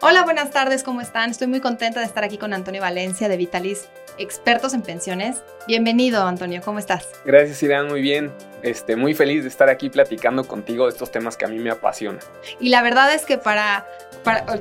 Hola, 0.00 0.22
buenas 0.22 0.52
tardes, 0.52 0.84
¿cómo 0.84 1.00
están? 1.00 1.30
Estoy 1.30 1.48
muy 1.48 1.58
contenta 1.60 1.98
de 1.98 2.06
estar 2.06 2.22
aquí 2.22 2.38
con 2.38 2.52
Antonio 2.52 2.80
Valencia 2.80 3.28
de 3.28 3.36
Vitalis, 3.36 3.88
expertos 4.16 4.72
en 4.72 4.82
pensiones. 4.82 5.42
Bienvenido, 5.66 6.24
Antonio, 6.24 6.60
¿cómo 6.64 6.78
estás? 6.78 7.08
Gracias, 7.24 7.60
Irán, 7.64 7.88
muy 7.88 8.00
bien. 8.00 8.32
Este, 8.62 8.94
muy 8.94 9.14
feliz 9.14 9.42
de 9.42 9.48
estar 9.48 9.68
aquí 9.68 9.90
platicando 9.90 10.46
contigo 10.46 10.84
de 10.84 10.92
estos 10.92 11.10
temas 11.10 11.36
que 11.36 11.46
a 11.46 11.48
mí 11.48 11.58
me 11.58 11.70
apasionan. 11.70 12.20
Y 12.60 12.68
la 12.68 12.82
verdad 12.82 13.12
es 13.12 13.24
que 13.24 13.38
para, 13.38 13.88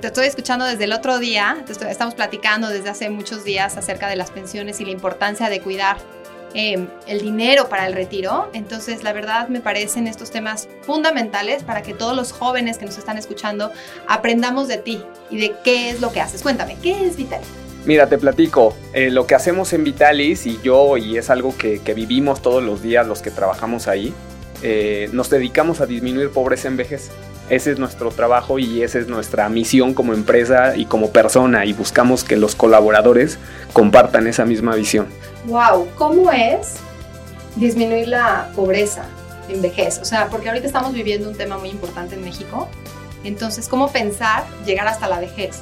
te 0.01 0.07
estoy 0.07 0.25
escuchando 0.25 0.65
desde 0.65 0.85
el 0.85 0.93
otro 0.93 1.19
día, 1.19 1.63
estamos 1.87 2.15
platicando 2.15 2.69
desde 2.69 2.89
hace 2.89 3.11
muchos 3.11 3.43
días 3.43 3.77
acerca 3.77 4.09
de 4.09 4.15
las 4.15 4.31
pensiones 4.31 4.81
y 4.81 4.85
la 4.85 4.91
importancia 4.91 5.49
de 5.49 5.61
cuidar 5.61 5.97
Em, 6.53 6.87
el 7.07 7.21
dinero 7.21 7.69
para 7.69 7.87
el 7.87 7.93
retiro. 7.93 8.49
Entonces, 8.53 9.03
la 9.03 9.13
verdad 9.13 9.47
me 9.49 9.59
parecen 9.59 10.07
estos 10.07 10.31
temas 10.31 10.67
fundamentales 10.81 11.63
para 11.63 11.81
que 11.81 11.93
todos 11.93 12.15
los 12.15 12.31
jóvenes 12.31 12.77
que 12.77 12.85
nos 12.85 12.97
están 12.97 13.17
escuchando 13.17 13.71
aprendamos 14.07 14.67
de 14.67 14.77
ti 14.77 15.03
y 15.29 15.37
de 15.37 15.53
qué 15.63 15.89
es 15.89 16.01
lo 16.01 16.11
que 16.11 16.21
haces. 16.21 16.41
Cuéntame, 16.41 16.77
¿qué 16.81 17.05
es 17.05 17.17
Vitalis? 17.17 17.47
Mira, 17.85 18.09
te 18.09 18.17
platico, 18.17 18.75
eh, 18.93 19.11
lo 19.11 19.27
que 19.27 19.35
hacemos 19.35 19.71
en 19.71 19.83
Vitalis 19.83 20.45
y 20.45 20.59
yo, 20.61 20.97
y 20.97 21.17
es 21.17 21.29
algo 21.29 21.55
que, 21.57 21.79
vivimos 21.95 22.41
todos 22.41 22.61
los 22.61 22.81
días 22.81 23.07
los 23.07 23.21
que 23.21 23.31
trabajamos 23.31 23.87
ahí, 23.87 24.13
eh, 24.61 25.09
nos 25.13 25.29
dedicamos 25.29 25.81
a 25.81 25.85
disminuir 25.85 26.29
pobreza 26.29 26.67
en 26.67 26.77
vejez. 26.77 27.11
Ese 27.49 27.71
es 27.71 27.79
nuestro 27.79 28.11
trabajo 28.11 28.59
y 28.59 28.81
esa 28.83 28.99
es 28.99 29.07
nuestra 29.07 29.47
misión 29.47 29.93
como 29.93 30.13
empresa 30.13 30.75
y 30.75 30.85
como 30.85 31.11
persona 31.11 31.65
y 31.65 31.73
buscamos 31.73 32.23
que 32.25 32.35
los 32.35 32.55
colaboradores 32.55 33.37
compartan 33.71 34.27
esa 34.27 34.43
misma 34.45 34.75
visión. 34.75 35.07
Wow, 35.45 35.87
¿cómo 35.95 36.31
es 36.31 36.75
disminuir 37.55 38.09
la 38.09 38.49
pobreza 38.53 39.05
en 39.47 39.61
vejez? 39.61 39.99
O 40.01 40.05
sea, 40.05 40.27
porque 40.27 40.49
ahorita 40.49 40.67
estamos 40.67 40.93
viviendo 40.93 41.29
un 41.29 41.35
tema 41.35 41.57
muy 41.57 41.69
importante 41.69 42.15
en 42.15 42.23
México. 42.23 42.67
Entonces, 43.23 43.69
¿cómo 43.69 43.91
pensar 43.91 44.43
llegar 44.65 44.87
hasta 44.87 45.07
la 45.07 45.19
vejez? 45.19 45.61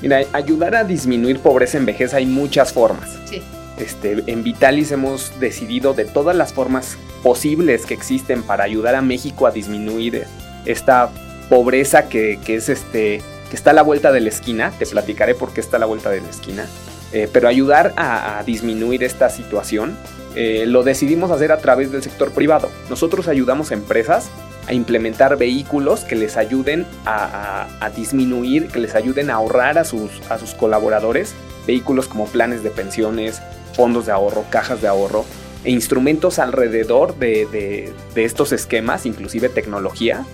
Mira, 0.00 0.22
ayudar 0.32 0.74
a 0.76 0.84
disminuir 0.84 1.40
pobreza 1.40 1.76
en 1.76 1.84
vejez 1.84 2.14
hay 2.14 2.24
muchas 2.24 2.72
formas. 2.72 3.18
Sí. 3.26 3.42
Este, 3.78 4.24
en 4.26 4.42
Vitalis 4.42 4.92
hemos 4.92 5.38
decidido 5.40 5.94
de 5.94 6.04
todas 6.04 6.36
las 6.36 6.52
formas 6.52 6.98
posibles 7.22 7.86
que 7.86 7.94
existen 7.94 8.42
para 8.42 8.64
ayudar 8.64 8.94
a 8.94 9.02
México 9.02 9.46
a 9.46 9.50
disminuir 9.50 10.24
esta 10.64 11.10
pobreza 11.48 12.08
que, 12.08 12.38
es 12.46 12.68
este 12.68 13.22
está 13.52 13.70
a 13.70 13.74
la 13.74 13.82
vuelta 13.82 14.12
de 14.12 14.20
la 14.20 14.28
esquina. 14.28 14.72
Te 14.78 14.86
platicaré 14.86 15.34
por 15.34 15.52
qué 15.52 15.60
está 15.60 15.76
a 15.76 15.80
la 15.80 15.86
vuelta 15.86 16.10
de 16.10 16.20
la 16.20 16.28
esquina. 16.28 16.66
Eh, 17.12 17.28
pero 17.32 17.48
ayudar 17.48 17.94
a, 17.96 18.42
disminuir 18.44 19.02
esta 19.02 19.30
situación 19.30 19.96
eh, 20.34 20.66
lo 20.66 20.82
decidimos 20.82 21.30
hacer 21.30 21.52
a 21.52 21.58
través 21.58 21.90
del 21.90 22.02
sector 22.02 22.32
privado. 22.32 22.70
Nosotros 22.90 23.28
ayudamos 23.28 23.70
a 23.70 23.74
empresas 23.74 24.28
a 24.66 24.74
implementar 24.74 25.38
vehículos 25.38 26.00
que 26.00 26.14
les 26.14 26.36
ayuden 26.36 26.86
a, 27.06 27.66
disminuir, 27.96 28.68
que 28.68 28.78
les 28.78 28.94
ayuden 28.94 29.30
a 29.30 29.34
ahorrar 29.34 29.78
a 29.78 29.84
sus 29.84 30.10
colaboradores, 30.58 31.34
vehículos 31.66 32.06
como 32.06 32.26
planes 32.26 32.62
de 32.62 32.70
pensiones, 32.70 33.40
fondos 33.78 34.06
de 34.06 34.12
ahorro, 34.12 34.44
cajas 34.50 34.82
de 34.82 34.88
ahorro 34.88 35.24
e 35.62 35.70
instrumentos 35.70 36.40
alrededor 36.40 37.16
de, 37.16 37.92
estos 38.16 38.50
esquemas, 38.50 39.06
inclusive 39.06 39.48
tecnología, 39.48 40.24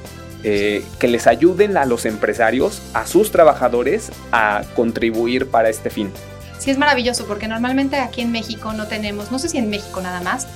eh, 0.45 0.83
que 0.99 1.09
les 1.09 1.27
ayuden 1.27 1.77
a 1.77 1.85
los 1.85 2.07
empresarios, 2.07 2.81
a 2.95 3.07
sus 3.07 3.31
trabajadores, 3.31 4.11
a 4.33 4.63
contribuir 4.75 5.51
para 5.51 5.69
este 5.69 5.91
fin. 5.91 6.11
Sí, 6.59 6.71
es 6.71 6.79
maravilloso 6.79 7.27
porque 7.27 7.47
normalmente 7.47 7.97
aquí 7.97 8.23
en 8.23 8.33
México 8.33 8.73
no 8.73 8.87
tenemos, 8.87 9.31
no 9.31 9.39
sé 9.39 9.51
si 9.51 9.59
en 9.59 9.69
México 9.69 10.01
nada 10.01 10.23
más, 10.23 10.47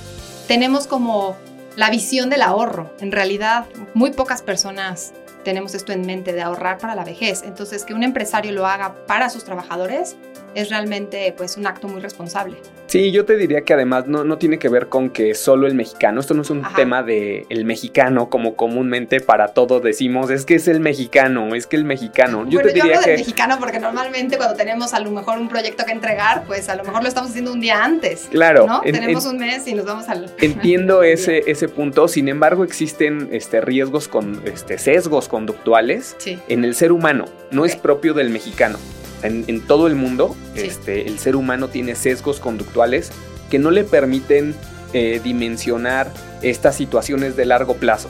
tenemos 0.47 0.87
como 0.87 1.37
la 1.75 1.91
visión 1.91 2.31
del 2.31 2.41
ahorro. 2.41 2.91
En 3.01 3.11
realidad, 3.11 3.65
muy 3.93 4.09
pocas 4.13 4.41
personas 4.41 5.13
tenemos 5.43 5.75
esto 5.75 5.91
en 5.91 6.01
mente 6.01 6.33
de 6.33 6.41
ahorrar 6.41 6.79
para 6.79 6.95
la 6.95 7.05
vejez. 7.05 7.43
Entonces, 7.43 7.85
que 7.85 7.93
un 7.93 8.01
empresario 8.01 8.51
lo 8.51 8.65
haga 8.65 9.05
para 9.05 9.29
sus 9.29 9.43
trabajadores 9.43 10.15
es 10.55 10.69
realmente 10.69 11.31
pues 11.37 11.57
un 11.57 11.67
acto 11.67 11.87
muy 11.87 12.01
responsable. 12.01 12.57
Sí, 12.89 13.11
yo 13.11 13.23
te 13.23 13.37
diría 13.37 13.61
que 13.61 13.73
además 13.73 14.07
no, 14.07 14.23
no 14.23 14.39
tiene 14.39 14.57
que 14.57 14.67
ver 14.67 14.89
con 14.89 15.11
que 15.11 15.35
solo 15.35 15.67
el 15.67 15.75
mexicano, 15.75 16.19
esto 16.19 16.33
no 16.33 16.41
es 16.41 16.49
un 16.49 16.63
tema 16.75 17.03
de 17.03 17.45
el 17.49 17.63
mexicano 17.63 18.31
como 18.31 18.55
comúnmente 18.55 19.21
para 19.21 19.49
todo 19.49 19.79
decimos, 19.79 20.31
es 20.31 20.43
que 20.43 20.55
es 20.55 20.67
el 20.67 20.79
mexicano, 20.79 21.53
es 21.53 21.67
que 21.67 21.75
el 21.75 21.83
mexicano. 21.83 22.47
Yo 22.49 22.61
te 22.61 22.73
diría 22.73 22.99
que... 23.01 23.17
mexicano 23.17 23.57
porque 23.59 23.79
normalmente 23.79 24.37
cuando 24.37 24.55
tenemos 24.55 24.95
a 24.95 24.99
lo 25.01 25.11
mejor 25.11 25.37
un 25.37 25.49
proyecto 25.49 25.85
que 25.85 25.91
entregar, 25.91 26.45
pues 26.47 26.67
a 26.67 26.75
lo 26.75 26.83
mejor 26.83 27.03
lo 27.03 27.09
estamos 27.09 27.29
haciendo 27.29 27.53
un 27.53 27.61
día 27.61 27.83
antes. 27.83 28.27
Claro. 28.31 28.65
¿no? 28.65 28.81
tenemos 28.81 29.23
un 29.27 29.37
mes 29.37 29.67
y 29.67 29.75
nos 29.75 29.85
vamos 29.85 30.09
al... 30.09 30.33
Entiendo 30.39 31.03
ese, 31.03 31.43
ese 31.45 31.69
punto, 31.69 32.07
sin 32.07 32.27
embargo 32.27 32.63
existen 32.63 33.29
este, 33.31 33.61
riesgos 33.61 34.07
con 34.07 34.41
este, 34.45 34.79
sesgos 34.79 35.27
conductuales 35.27 36.17
en 36.47 36.65
el 36.65 36.73
ser 36.73 36.91
humano, 36.91 37.25
no 37.51 37.65
es 37.65 37.75
propio 37.75 38.15
del 38.15 38.31
mexicano 38.31 38.79
en, 39.23 39.61
todo 39.61 39.87
el 39.87 39.95
mundo, 39.95 40.35
este, 40.55 41.07
el 41.07 41.19
ser 41.19 41.35
humano 41.35 41.67
tiene 41.67 41.95
sesgos 41.95 42.39
conductuales 42.39 43.11
que 43.49 43.59
no 43.59 43.71
le 43.71 43.83
permiten 43.83 44.55
eh, 44.93 45.19
dimensionar 45.23 46.11
estas 46.41 46.75
situaciones 46.75 47.35
de 47.35 47.45
largo 47.45 47.75
plazo. 47.75 48.09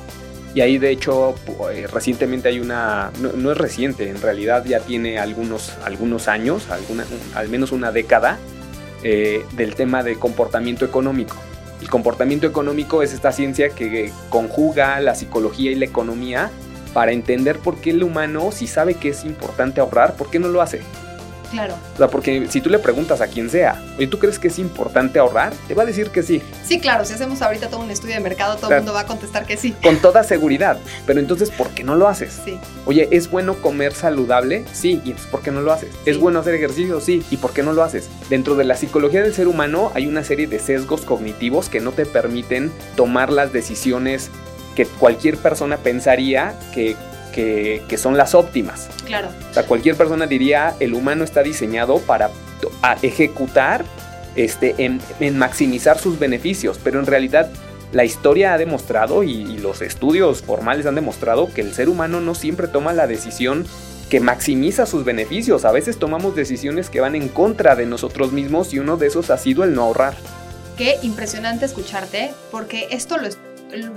Y 0.54 0.62
ahí 0.62 0.78
de 0.78 0.90
hecho 0.90 1.36
eh, 1.72 1.88
recientemente 1.92 2.50
hay 2.50 2.60
una, 2.60 3.12
no, 3.20 3.52
es 3.52 3.58
reciente, 3.58 4.10
en 4.10 4.22
realidad 4.22 4.66
ya 4.66 4.80
tiene 4.80 5.20
algunos, 5.20 5.74
algunos 5.84 6.28
años, 6.28 6.70
alguna, 6.70 7.06
al 7.36 7.50
menos 7.50 7.72
una 7.72 7.92
década, 7.92 8.40
eh, 9.04 9.44
del 9.54 9.76
tema 9.76 10.04
de 10.04 10.16
comportamiento 10.16 10.86
económico. 10.86 11.36
El 11.82 11.90
comportamiento 11.90 12.48
económico 12.48 13.04
es 13.04 13.14
esta 13.14 13.32
ciencia 13.32 13.70
que 13.70 14.12
conjuga 14.30 15.00
la 15.00 15.16
psicología 15.16 15.72
y 15.72 15.76
la 15.76 15.86
economía 15.86 16.52
para 16.94 17.12
entender 17.12 17.60
por 17.60 17.78
qué 17.78 17.92
el 17.92 18.04
humano, 18.04 18.52
si 18.52 18.68
sabe 18.68 18.96
que 18.96 19.10
es 19.10 19.24
importante 19.26 19.82
ahorrar, 19.82 20.16
¿por 20.16 20.30
qué 20.30 20.40
no 20.40 20.48
lo 20.48 20.62
hace? 20.62 20.82
Claro. 21.52 21.76
O 21.96 21.98
sea, 21.98 22.08
porque 22.08 22.48
si 22.50 22.62
tú 22.62 22.70
le 22.70 22.80
preguntas 22.80 23.22
a 23.22 23.28
quien 23.28 23.50
sea, 23.50 23.82
oye, 23.98 24.08
¿tú 24.08 24.20
crees 24.20 24.38
que 24.38 24.50
es 24.50 24.60
importante 24.60 25.20
ahorrar? 25.20 25.54
Te 25.68 25.74
va 25.74 25.84
a 25.84 25.86
decir 25.86 26.10
que 26.10 26.24
sí. 26.24 26.42
Sí, 26.64 26.80
claro, 26.80 27.06
si 27.06 27.14
hacemos 27.14 27.42
ahorita 27.42 27.70
todo 27.70 27.82
un 27.82 27.90
estudio 27.90 28.16
de 28.16 28.20
mercado, 28.22 28.56
todo 28.58 28.72
el 28.72 28.78
mundo 28.78 28.94
va 28.94 29.02
a 29.02 29.06
contestar 29.06 29.46
que 29.46 29.58
sí. 29.58 29.74
Con 29.84 29.98
toda 29.98 30.24
seguridad. 30.24 30.78
Pero 31.06 31.20
entonces, 31.20 31.50
¿por 31.50 31.70
qué 31.70 31.84
no 31.84 31.96
lo 31.96 32.08
haces? 32.08 32.40
Sí. 32.46 32.60
Oye, 32.86 33.08
¿es 33.12 33.30
bueno 33.30 33.56
comer 33.56 33.94
saludable? 33.94 34.64
Sí. 34.72 35.02
¿Y 35.04 35.14
por 35.14 35.42
qué 35.42 35.52
no 35.52 35.62
lo 35.62 35.74
haces? 35.74 35.90
¿Es 36.06 36.18
bueno 36.18 36.40
hacer 36.40 36.54
ejercicio? 36.56 37.00
Sí. 37.02 37.24
¿Y 37.32 37.38
por 37.38 37.52
qué 37.52 37.64
no 37.64 37.74
lo 37.74 37.84
haces? 37.84 38.10
Dentro 38.30 38.56
de 38.56 38.66
la 38.66 38.76
psicología 38.76 39.24
del 39.24 39.34
ser 39.34 39.48
humano 39.48 39.92
hay 39.96 40.06
una 40.06 40.24
serie 40.24 40.48
de 40.48 40.60
sesgos 40.60 41.02
cognitivos 41.02 41.70
que 41.70 41.80
no 41.80 41.92
te 41.92 42.06
permiten 42.06 42.72
tomar 42.96 43.32
las 43.32 43.52
decisiones 43.52 44.30
que 44.80 44.86
cualquier 44.86 45.36
persona 45.36 45.76
pensaría 45.76 46.54
que 46.74 46.96
que, 47.34 47.98
son 47.98 48.18
las 48.18 48.36
óptimas. 48.36 48.90
Claro. 49.06 49.30
O 49.50 49.54
sea, 49.54 49.64
cualquier 49.64 49.96
persona 49.96 50.28
diría, 50.28 50.76
el 50.82 50.94
humano 50.94 51.24
está 51.24 51.42
diseñado 51.42 52.00
para 52.00 52.32
ejecutar, 53.02 53.86
este, 54.36 54.76
en, 54.78 55.00
maximizar 55.38 55.98
sus 55.98 56.20
beneficios, 56.20 56.80
pero 56.84 57.00
en 57.00 57.06
realidad 57.06 57.50
la 57.94 58.04
historia 58.04 58.54
ha 58.54 58.58
demostrado 58.58 59.24
y, 59.24 59.32
y, 59.32 59.58
los 59.58 59.82
estudios 59.82 60.42
formales 60.42 60.86
han 60.86 60.96
demostrado 60.96 61.52
que 61.54 61.62
el 61.62 61.74
ser 61.74 61.88
humano 61.88 62.20
no 62.20 62.36
siempre 62.36 62.68
toma 62.68 62.92
la 62.92 63.08
decisión 63.08 63.66
que 64.10 64.20
maximiza 64.20 64.86
sus 64.86 65.06
beneficios. 65.06 65.64
A 65.64 65.72
veces 65.72 65.98
tomamos 65.98 66.36
decisiones 66.36 66.90
que 66.90 67.00
van 67.00 67.16
en 67.16 67.30
contra 67.30 67.78
de 67.78 67.86
nosotros 67.86 68.34
mismos 68.34 68.74
y 68.74 68.80
uno 68.80 68.98
de 68.98 69.08
esos 69.08 69.30
ha 69.30 69.38
sido 69.38 69.64
el 69.64 69.74
no 69.76 69.84
ahorrar. 69.84 70.16
Qué 70.78 70.98
impresionante 71.02 71.66
escucharte, 71.66 72.32
porque 72.52 72.88
esto 72.92 73.18
lo, 73.18 73.28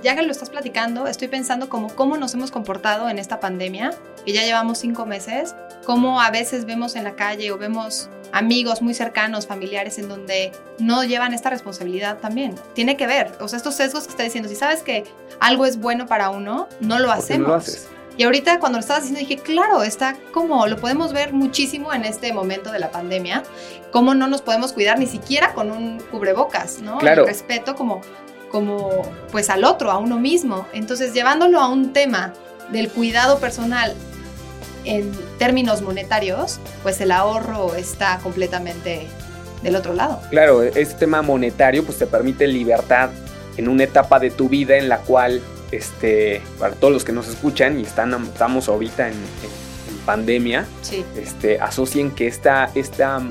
ya 0.03 0.15
que 0.15 0.22
lo 0.22 0.33
estás 0.33 0.50
platicando, 0.50 1.06
estoy 1.06 1.28
pensando 1.28 1.69
como 1.69 1.94
cómo 1.94 2.16
nos 2.16 2.34
hemos 2.34 2.50
comportado 2.50 3.09
en 3.09 3.19
esta 3.19 3.41
pandemia, 3.41 3.93
que 4.25 4.33
ya 4.33 4.43
llevamos 4.43 4.78
cinco 4.78 5.06
meses, 5.06 5.55
cómo 5.84 6.21
a 6.21 6.31
veces 6.31 6.65
vemos 6.65 6.97
en 6.97 7.05
la 7.05 7.15
calle 7.15 7.50
o 7.53 7.59
vemos 7.59 8.09
amigos 8.33 8.83
muy 8.83 8.94
cercanos, 8.94 9.47
familiares, 9.47 9.99
en 9.99 10.09
donde 10.09 10.53
no 10.78 11.05
llevan 11.05 11.34
esta 11.34 11.50
responsabilidad 11.50 12.19
también. 12.19 12.55
Tiene 12.75 12.97
que 12.97 13.06
ver, 13.06 13.33
o 13.41 13.49
sea, 13.49 13.56
estos 13.56 13.75
sesgos 13.75 14.05
que 14.05 14.10
está 14.10 14.22
diciendo, 14.22 14.49
si 14.49 14.56
sabes 14.56 14.83
que 14.83 15.05
algo 15.41 15.66
es 15.66 15.78
bueno 15.78 16.06
para 16.06 16.31
uno, 16.31 16.69
no 16.81 16.99
lo 16.99 17.12
hacemos. 17.12 17.43
No 17.43 17.49
lo 17.49 17.54
haces? 17.54 17.89
Y 18.16 18.25
ahorita 18.25 18.59
cuando 18.60 18.77
lo 18.77 18.81
estabas 18.81 19.04
diciendo 19.04 19.27
dije, 19.27 19.43
claro, 19.43 19.83
está 19.83 20.16
como, 20.33 20.66
lo 20.66 20.77
podemos 20.77 21.13
ver 21.15 21.33
muchísimo 21.33 21.95
en 21.95 22.04
este 22.04 22.33
momento 22.33 22.71
de 22.71 22.78
la 22.78 22.91
pandemia, 22.91 23.42
cómo 23.91 24.15
no 24.15 24.28
nos 24.28 24.42
podemos 24.42 24.72
cuidar 24.72 24.98
ni 24.98 25.07
siquiera 25.07 25.54
con 25.54 25.71
un 25.71 25.98
cubrebocas, 26.10 26.80
¿no? 26.80 26.98
Claro. 26.98 27.22
El 27.22 27.28
respeto 27.28 27.74
como 27.74 28.03
como 28.53 29.03
pues 29.33 29.51
al 29.51 29.65
otro, 29.65 29.91
a 29.91 29.99
uno 29.99 30.21
mismo. 30.21 30.66
Entonces, 30.72 31.13
llevándolo 31.13 31.59
a 31.59 31.69
un 31.69 31.93
tema 31.93 32.34
del 32.71 32.89
cuidado 32.91 33.39
personal 33.41 33.95
en 34.84 35.10
términos 35.39 35.83
monetarios, 35.83 36.60
pues 36.83 37.01
el 37.01 37.10
ahorro 37.10 37.75
está 37.75 38.19
completamente 38.22 39.09
del 39.63 39.75
otro 39.75 39.95
lado. 39.95 40.21
Claro, 40.31 40.63
este 40.63 40.95
tema 40.95 41.22
monetario 41.22 41.84
pues 41.84 41.99
te 41.99 42.07
permite 42.07 42.47
libertad 42.47 43.10
en 43.57 43.69
una 43.69 43.84
etapa 43.84 44.19
de 44.19 44.31
tu 44.31 44.49
vida 44.49 44.77
en 44.77 44.89
la 44.89 44.98
cual, 44.98 45.41
este, 45.71 46.43
para 46.59 46.75
todos 46.75 46.93
los 46.93 47.05
que 47.05 47.13
nos 47.13 47.28
escuchan 47.28 47.81
y 47.81 47.83
están, 47.83 48.13
estamos 48.25 48.69
ahorita 48.69 49.09
en, 49.09 49.16
pandemia, 50.05 50.66
sí. 50.81 51.05
este, 51.16 51.60
asocien 51.60 52.10
que 52.10 52.27
esta, 52.27 52.69
esta 52.75 53.22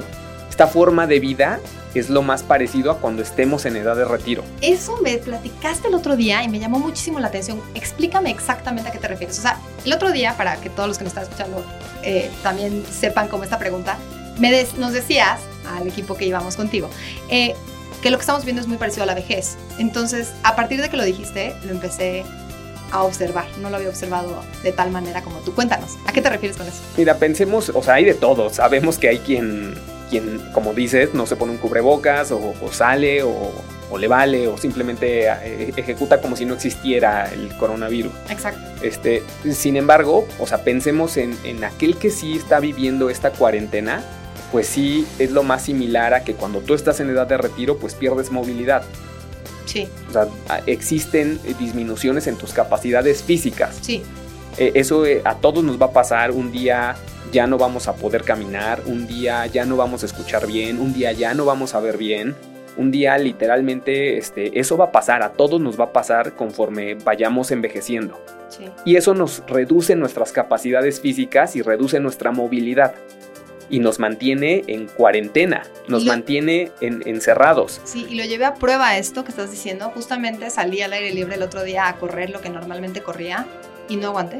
esta 0.51 0.67
forma 0.67 1.07
de 1.07 1.19
vida 1.19 1.59
es 1.99 2.09
lo 2.09 2.21
más 2.21 2.43
parecido 2.43 2.91
a 2.91 2.97
cuando 2.97 3.21
estemos 3.21 3.65
en 3.65 3.75
edad 3.75 3.95
de 3.95 4.05
retiro. 4.05 4.43
Eso 4.61 4.97
me 5.01 5.17
platicaste 5.17 5.87
el 5.87 5.95
otro 5.95 6.15
día 6.15 6.43
y 6.43 6.49
me 6.49 6.59
llamó 6.59 6.79
muchísimo 6.79 7.19
la 7.19 7.27
atención. 7.27 7.61
Explícame 7.75 8.31
exactamente 8.31 8.89
a 8.89 8.91
qué 8.91 8.99
te 8.99 9.07
refieres. 9.07 9.37
O 9.39 9.41
sea, 9.41 9.57
el 9.85 9.93
otro 9.93 10.11
día, 10.11 10.35
para 10.37 10.57
que 10.57 10.69
todos 10.69 10.87
los 10.87 10.97
que 10.97 11.03
nos 11.03 11.11
están 11.11 11.23
escuchando 11.23 11.65
eh, 12.03 12.29
también 12.43 12.83
sepan 12.89 13.27
cómo 13.27 13.43
esta 13.43 13.59
pregunta, 13.59 13.97
me 14.39 14.65
nos 14.77 14.93
decías 14.93 15.39
al 15.77 15.87
equipo 15.87 16.15
que 16.15 16.25
íbamos 16.25 16.55
contigo 16.55 16.89
eh, 17.29 17.53
que 18.01 18.09
lo 18.09 18.17
que 18.17 18.21
estamos 18.21 18.43
viendo 18.43 18.61
es 18.61 18.67
muy 18.67 18.77
parecido 18.77 19.03
a 19.03 19.05
la 19.05 19.13
vejez. 19.13 19.57
Entonces, 19.77 20.33
a 20.43 20.55
partir 20.55 20.81
de 20.81 20.89
que 20.89 20.97
lo 20.97 21.03
dijiste, 21.03 21.53
lo 21.63 21.71
empecé 21.71 22.23
a 22.91 23.03
observar. 23.03 23.45
No 23.61 23.69
lo 23.69 23.77
había 23.77 23.89
observado 23.89 24.43
de 24.63 24.71
tal 24.71 24.91
manera 24.91 25.21
como 25.21 25.37
tú. 25.39 25.53
Cuéntanos, 25.53 25.97
¿a 26.07 26.11
qué 26.11 26.21
te 26.21 26.29
refieres 26.29 26.57
con 26.57 26.67
eso? 26.67 26.81
Mira, 26.97 27.17
pensemos, 27.17 27.69
o 27.69 27.83
sea, 27.83 27.95
hay 27.95 28.05
de 28.05 28.13
todo. 28.13 28.49
Sabemos 28.49 28.97
que 28.97 29.09
hay 29.09 29.19
quien, 29.19 29.75
quien 30.11 30.39
como 30.53 30.75
dices, 30.75 31.15
no 31.15 31.25
se 31.25 31.35
pone 31.35 31.53
un 31.53 31.57
cubrebocas 31.57 32.31
o, 32.31 32.53
sale 32.71 33.23
o, 33.23 33.51
le 33.97 34.07
vale 34.07 34.47
o 34.47 34.57
simplemente 34.57 35.27
eh, 35.27 35.73
ejecuta 35.75 36.21
como 36.21 36.35
si 36.35 36.45
no 36.45 36.53
existiera 36.53 37.31
el 37.33 37.49
coronavirus. 37.57 38.13
Exacto. 38.29 38.61
Este, 38.83 39.23
sin 39.51 39.75
embargo, 39.75 40.27
o 40.39 40.45
sea, 40.45 40.63
pensemos 40.63 41.17
en, 41.17 41.35
en 41.43 41.63
aquel 41.63 41.97
que 41.97 42.09
sí 42.09 42.33
está 42.37 42.59
viviendo 42.59 43.09
esta 43.09 43.31
cuarentena, 43.31 44.03
pues 44.51 44.67
sí 44.67 45.07
es 45.17 45.31
lo 45.31 45.43
más 45.43 45.63
similar 45.63 46.13
a 46.13 46.23
que 46.23 46.33
cuando 46.33 46.59
tú 46.59 46.73
estás 46.73 46.99
en 46.99 47.09
edad 47.09 47.25
de 47.27 47.37
retiro, 47.37 47.77
pues 47.77 47.95
pierdes 47.95 48.31
movilidad. 48.31 48.83
Sí. 49.65 49.87
O 50.09 50.11
sea, 50.11 50.27
existen 50.65 51.39
eh, 51.45 51.55
disminuciones 51.57 52.27
en 52.27 52.35
tus 52.35 52.51
capacidades 52.51 53.23
físicas. 53.23 53.77
Sí. 53.81 54.03
Eh, 54.57 54.73
eso 54.75 55.05
eh, 55.05 55.21
a 55.23 55.35
todos 55.35 55.63
nos 55.63 55.81
va 55.81 55.87
a 55.87 55.91
pasar. 55.91 56.31
Un 56.31 56.51
día 56.51 56.95
ya 57.31 57.47
no 57.47 57.57
vamos 57.57 57.87
a 57.87 57.95
poder 57.95 58.23
caminar, 58.23 58.81
un 58.85 59.07
día 59.07 59.45
ya 59.47 59.65
no 59.65 59.77
vamos 59.77 60.03
a 60.03 60.05
escuchar 60.05 60.47
bien, 60.47 60.79
un 60.79 60.93
día 60.93 61.11
ya 61.11 61.33
no 61.33 61.45
vamos 61.45 61.73
a 61.75 61.79
ver 61.79 61.97
bien. 61.97 62.35
Un 62.77 62.89
día 62.89 63.17
literalmente 63.17 64.17
este, 64.17 64.57
eso 64.57 64.77
va 64.77 64.85
a 64.85 64.91
pasar, 64.93 65.23
a 65.23 65.33
todos 65.33 65.59
nos 65.59 65.77
va 65.77 65.85
a 65.85 65.93
pasar 65.93 66.35
conforme 66.35 66.95
vayamos 66.95 67.51
envejeciendo. 67.51 68.23
Sí. 68.47 68.65
Y 68.85 68.95
eso 68.95 69.13
nos 69.13 69.43
reduce 69.45 69.95
nuestras 69.95 70.31
capacidades 70.31 71.01
físicas 71.01 71.55
y 71.57 71.61
reduce 71.61 71.99
nuestra 71.99 72.31
movilidad 72.31 72.95
y 73.71 73.79
nos 73.79 73.99
mantiene 73.99 74.63
en 74.67 74.87
cuarentena, 74.87 75.63
nos 75.87 76.05
mantiene 76.05 76.71
encerrados. 76.81 77.79
Sí, 77.85 78.05
y 78.09 78.15
lo 78.15 78.25
llevé 78.25 78.45
a 78.45 78.53
prueba 78.53 78.97
esto 78.97 79.23
que 79.23 79.31
estás 79.31 79.49
diciendo. 79.49 79.89
Justamente 79.95 80.49
salí 80.49 80.81
al 80.81 80.91
aire 80.93 81.13
libre 81.13 81.35
el 81.35 81.41
otro 81.41 81.63
día 81.63 81.87
a 81.87 81.95
correr 81.95 82.29
lo 82.29 82.41
que 82.41 82.49
normalmente 82.49 83.01
corría 83.01 83.47
y 83.87 83.95
no 83.95 84.09
aguanté. 84.09 84.39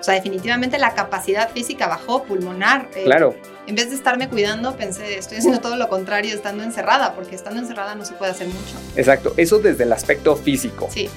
O 0.00 0.02
sea, 0.02 0.14
definitivamente 0.14 0.78
la 0.78 0.94
capacidad 0.94 1.50
física 1.50 1.88
bajó, 1.88 2.24
pulmonar. 2.24 2.88
Eh, 2.94 3.04
claro. 3.04 3.34
En 3.66 3.74
vez 3.74 3.90
de 3.90 3.96
estarme 3.96 4.28
cuidando, 4.28 4.76
pensé, 4.76 5.18
estoy 5.18 5.38
haciendo 5.38 5.60
todo 5.60 5.76
lo 5.76 5.88
contrario 5.88 6.34
estando 6.34 6.62
encerrada, 6.62 7.14
porque 7.14 7.34
estando 7.34 7.60
encerrada 7.60 7.94
no 7.94 8.04
se 8.04 8.14
puede 8.14 8.30
hacer 8.30 8.46
mucho. 8.46 8.76
Exacto, 8.96 9.34
eso 9.36 9.58
desde 9.58 9.84
el 9.84 9.92
aspecto 9.92 10.36
físico. 10.36 10.88
Sí 10.90 11.08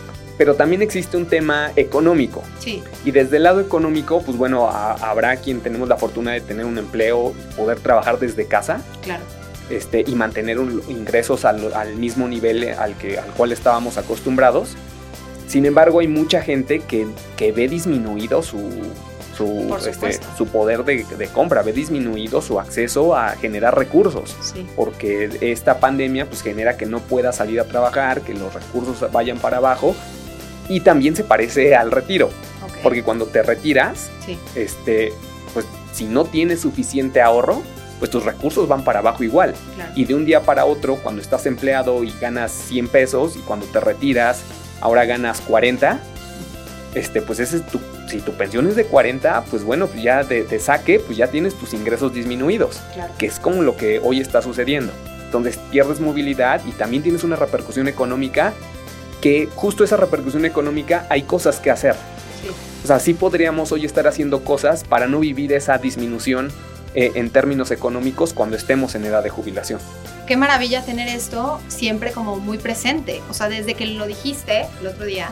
pero 0.42 0.56
también 0.56 0.82
existe 0.82 1.18
un 1.18 1.28
tema 1.28 1.72
económico. 1.76 2.42
Sí. 2.58 2.82
Y 3.06 3.12
desde 3.12 3.38
el 3.38 3.44
lado 3.44 3.62
económico, 3.62 4.24
pues 4.24 4.38
bueno, 4.38 4.68
habrá 4.72 5.36
quien 5.36 5.62
tenemos 5.62 5.88
la 5.88 5.98
fortuna 5.98 6.32
de 6.32 6.42
tener 6.42 6.66
un 6.66 6.80
empleo, 6.80 7.36
poder 7.56 7.80
trabajar 7.80 8.18
desde 8.18 8.48
casa. 8.48 8.82
Claro. 9.04 9.24
Este, 9.70 10.04
y 10.06 10.16
mantener 10.16 10.58
ingresos 10.88 11.46
al, 11.46 11.96
mismo 11.96 12.28
nivel 12.28 12.74
al, 12.74 12.98
que, 12.98 13.20
al 13.20 13.30
cual 13.34 13.52
estábamos 13.52 14.00
acostumbrados. 14.00 14.76
Sin 15.52 15.66
embargo, 15.66 16.00
hay 16.00 16.08
mucha 16.08 16.42
gente 16.42 16.80
que, 16.80 17.06
que 17.36 17.52
ve 17.52 17.68
disminuido 17.68 18.42
su, 18.42 18.70
su, 19.36 19.78
este, 19.86 20.18
su 20.38 20.48
poder 20.48 20.86
de, 20.86 21.04
de, 21.04 21.28
compra, 21.28 21.62
ve 21.62 21.74
disminuido 21.74 22.42
su 22.42 22.58
acceso 22.58 23.18
a 23.18 23.32
generar 23.32 23.78
recursos. 23.78 24.34
Sí. 24.40 24.66
Porque 24.78 25.30
esta 25.42 25.82
pandemia 25.82 26.26
pues, 26.26 26.42
genera 26.42 26.78
que 26.78 26.86
no 26.86 27.02
pueda 27.02 27.34
salir 27.34 27.60
a 27.60 27.66
trabajar, 27.66 28.22
que 28.22 28.34
los 28.34 28.54
recursos 28.54 29.12
vayan 29.12 29.40
para 29.40 29.58
abajo 29.58 29.94
y 30.70 30.80
también 30.80 31.18
se 31.18 31.26
parece 31.26 31.76
al 31.76 31.92
retiro. 31.92 32.30
Porque 32.82 33.04
cuando 33.04 33.26
te 33.26 33.44
retiras, 33.44 34.10
este, 34.56 35.12
pues 35.54 35.66
si 35.92 36.06
no 36.06 36.24
tienes 36.24 36.62
suficiente 36.62 37.22
ahorro, 37.22 37.62
pues 38.00 38.10
tus 38.10 38.24
recursos 38.24 38.70
van 38.70 38.86
para 38.86 39.00
abajo 39.00 39.26
igual. 39.26 39.54
Y 39.96 40.06
de 40.06 40.16
un 40.16 40.24
día 40.24 40.44
para 40.44 40.64
otro, 40.64 40.96
cuando 40.96 41.22
estás 41.22 41.46
empleado 41.46 42.06
y 42.06 42.14
ganas 42.22 42.54
100 42.54 42.88
pesos 42.88 43.36
y 43.36 43.40
cuando 43.40 43.66
te 43.66 43.82
retiras, 43.82 44.44
ahora 44.82 45.06
ganas 45.06 45.42
40, 45.42 46.00
este, 46.94 47.22
pues 47.22 47.40
ese 47.40 47.58
es 47.58 47.68
tu, 47.68 47.80
si 48.08 48.20
tu 48.20 48.34
pensión 48.34 48.68
es 48.68 48.76
de 48.76 48.86
40, 48.86 49.46
pues 49.50 49.64
bueno, 49.64 49.88
pues 49.88 50.04
ya 50.04 50.24
de, 50.24 50.60
saque, 50.60 51.00
pues 51.00 51.18
ya 51.18 51.28
tienes 51.28 51.56
tus 51.56 51.74
ingresos 51.74 52.14
disminuidos, 52.14 52.82
que 53.18 53.28
es 53.28 53.40
como 53.40 53.62
lo 53.62 53.78
que 53.78 54.00
hoy 54.04 54.20
está 54.20 54.42
sucediendo. 54.42 54.92
Entonces 55.24 55.58
pierdes 55.72 56.02
movilidad 56.02 56.62
y 56.66 56.72
también 56.72 57.04
tienes 57.04 57.24
una 57.24 57.38
repercusión 57.38 57.88
económica 57.88 58.54
que 59.22 59.48
justo 59.56 59.84
esa 59.84 59.96
repercusión 59.96 60.46
económica 60.46 61.06
hay 61.10 61.22
cosas 61.22 61.60
que 61.60 61.72
hacer. 61.72 61.96
O 62.84 62.88
sea, 62.88 63.00
sí 63.00 63.14
podríamos 63.14 63.72
hoy 63.72 63.86
estar 63.86 64.08
haciendo 64.08 64.44
cosas 64.44 64.84
para 64.84 65.08
no 65.08 65.20
vivir 65.20 65.54
esa 65.54 65.78
disminución 65.78 66.52
eh, 66.96 67.12
en 67.16 67.30
términos 67.30 67.72
económicos 67.72 68.34
cuando 68.34 68.58
estemos 68.58 68.96
en 68.96 69.06
edad 69.06 69.24
de 69.24 69.30
jubilación. 69.30 69.80
Qué 70.32 70.38
maravilla 70.38 70.82
tener 70.82 71.10
esto 71.10 71.60
siempre 71.68 72.14
como 72.14 72.38
muy 72.38 72.58
presente. 72.58 73.22
O 73.30 73.34
sea, 73.34 73.50
desde 73.50 73.74
que 73.74 73.86
lo 73.86 74.08
dijiste 74.08 74.66
el 74.80 74.88
otro 74.88 75.04
día, 75.04 75.28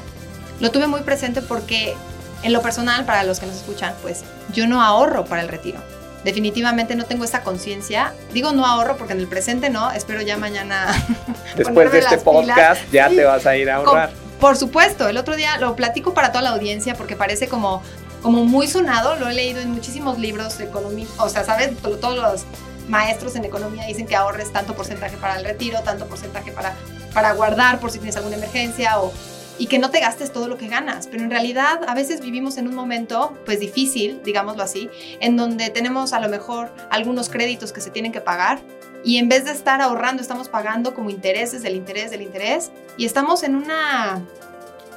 lo 0.59 0.71
tuve 0.71 0.87
muy 0.87 1.03
presente 1.03 1.41
porque 1.41 1.95
en 2.43 2.51
lo 2.51 2.61
personal, 2.61 3.05
para 3.05 3.23
los 3.23 3.39
que 3.39 3.45
nos 3.45 3.55
escuchan, 3.55 3.93
pues 4.01 4.25
yo 4.51 4.67
no 4.67 4.81
ahorro 4.83 5.23
para 5.23 5.41
el 5.41 5.47
retiro 5.47 5.79
definitivamente 6.25 6.97
no 6.97 7.05
tengo 7.05 7.23
esa 7.23 7.43
conciencia. 7.43 8.11
Digo 8.33 8.51
no 8.51 8.65
ahorro 8.65 8.97
porque 8.97 9.13
en 9.13 9.19
el 9.19 9.27
presente 9.27 9.69
no, 9.69 9.89
espero 9.89 10.21
ya 10.21 10.35
mañana. 10.35 10.87
Después 11.55 11.93
de 11.93 11.99
este 11.99 12.17
podcast 12.17 12.81
ya 12.91 13.07
te 13.07 13.23
vas 13.23 13.45
a 13.45 13.55
ir 13.55 13.69
a 13.69 13.77
ahorrar. 13.77 14.11
por 14.37 14.57
supuesto, 14.57 15.07
el 15.07 15.15
otro 15.15 15.37
día 15.37 15.57
lo 15.59 15.77
platico 15.77 16.13
para 16.13 16.33
toda 16.33 16.41
la 16.41 16.49
audiencia 16.49 16.95
porque 16.95 17.15
parece 17.15 17.47
como, 17.47 17.81
como 18.21 18.43
muy 18.43 18.67
sonado, 18.67 19.15
lo 19.15 19.29
he 19.29 19.33
leído 19.33 19.61
en 19.61 19.71
muchísimos 19.71 20.19
libros 20.19 20.57
de 20.57 20.65
economía, 20.65 21.07
o 21.19 21.29
sea, 21.29 21.45
¿sabes? 21.45 21.71
Todos 21.77 22.17
los 22.17 22.43
maestros 22.89 23.35
en 23.35 23.45
economía 23.45 23.85
dicen 23.85 24.07
que 24.07 24.15
ahorres 24.15 24.51
tanto 24.51 24.75
porcentaje 24.75 25.15
para 25.17 25.37
el 25.37 25.45
retiro, 25.45 25.79
tanto 25.83 26.07
porcentaje 26.07 26.51
para, 26.51 26.75
para 27.13 27.31
guardar 27.33 27.79
por 27.79 27.91
si 27.91 27.99
tienes 27.99 28.17
alguna 28.17 28.35
emergencia 28.35 28.99
o 28.99 29.13
y 29.59 29.67
que 29.67 29.77
no 29.77 29.91
te 29.91 29.99
gastes 29.99 30.31
todo 30.31 30.47
lo 30.47 30.57
que 30.57 30.67
ganas. 30.67 31.07
Pero 31.07 31.23
en 31.23 31.29
realidad 31.29 31.81
a 31.85 31.93
veces 31.93 32.21
vivimos 32.21 32.57
en 32.57 32.67
un 32.67 32.73
momento 32.73 33.37
pues 33.45 33.59
difícil, 33.59 34.21
digámoslo 34.23 34.63
así, 34.63 34.89
en 35.19 35.35
donde 35.35 35.69
tenemos 35.69 36.13
a 36.13 36.19
lo 36.19 36.29
mejor 36.29 36.71
algunos 36.89 37.29
créditos 37.29 37.73
que 37.73 37.81
se 37.81 37.91
tienen 37.91 38.11
que 38.11 38.21
pagar 38.21 38.59
y 39.03 39.17
en 39.17 39.29
vez 39.29 39.45
de 39.45 39.51
estar 39.51 39.81
ahorrando 39.81 40.21
estamos 40.21 40.49
pagando 40.49 40.93
como 40.93 41.09
intereses 41.09 41.61
del 41.61 41.75
interés 41.75 42.09
del 42.09 42.21
interés 42.21 42.71
y 42.97 43.05
estamos 43.05 43.43
en 43.43 43.55
una... 43.55 44.25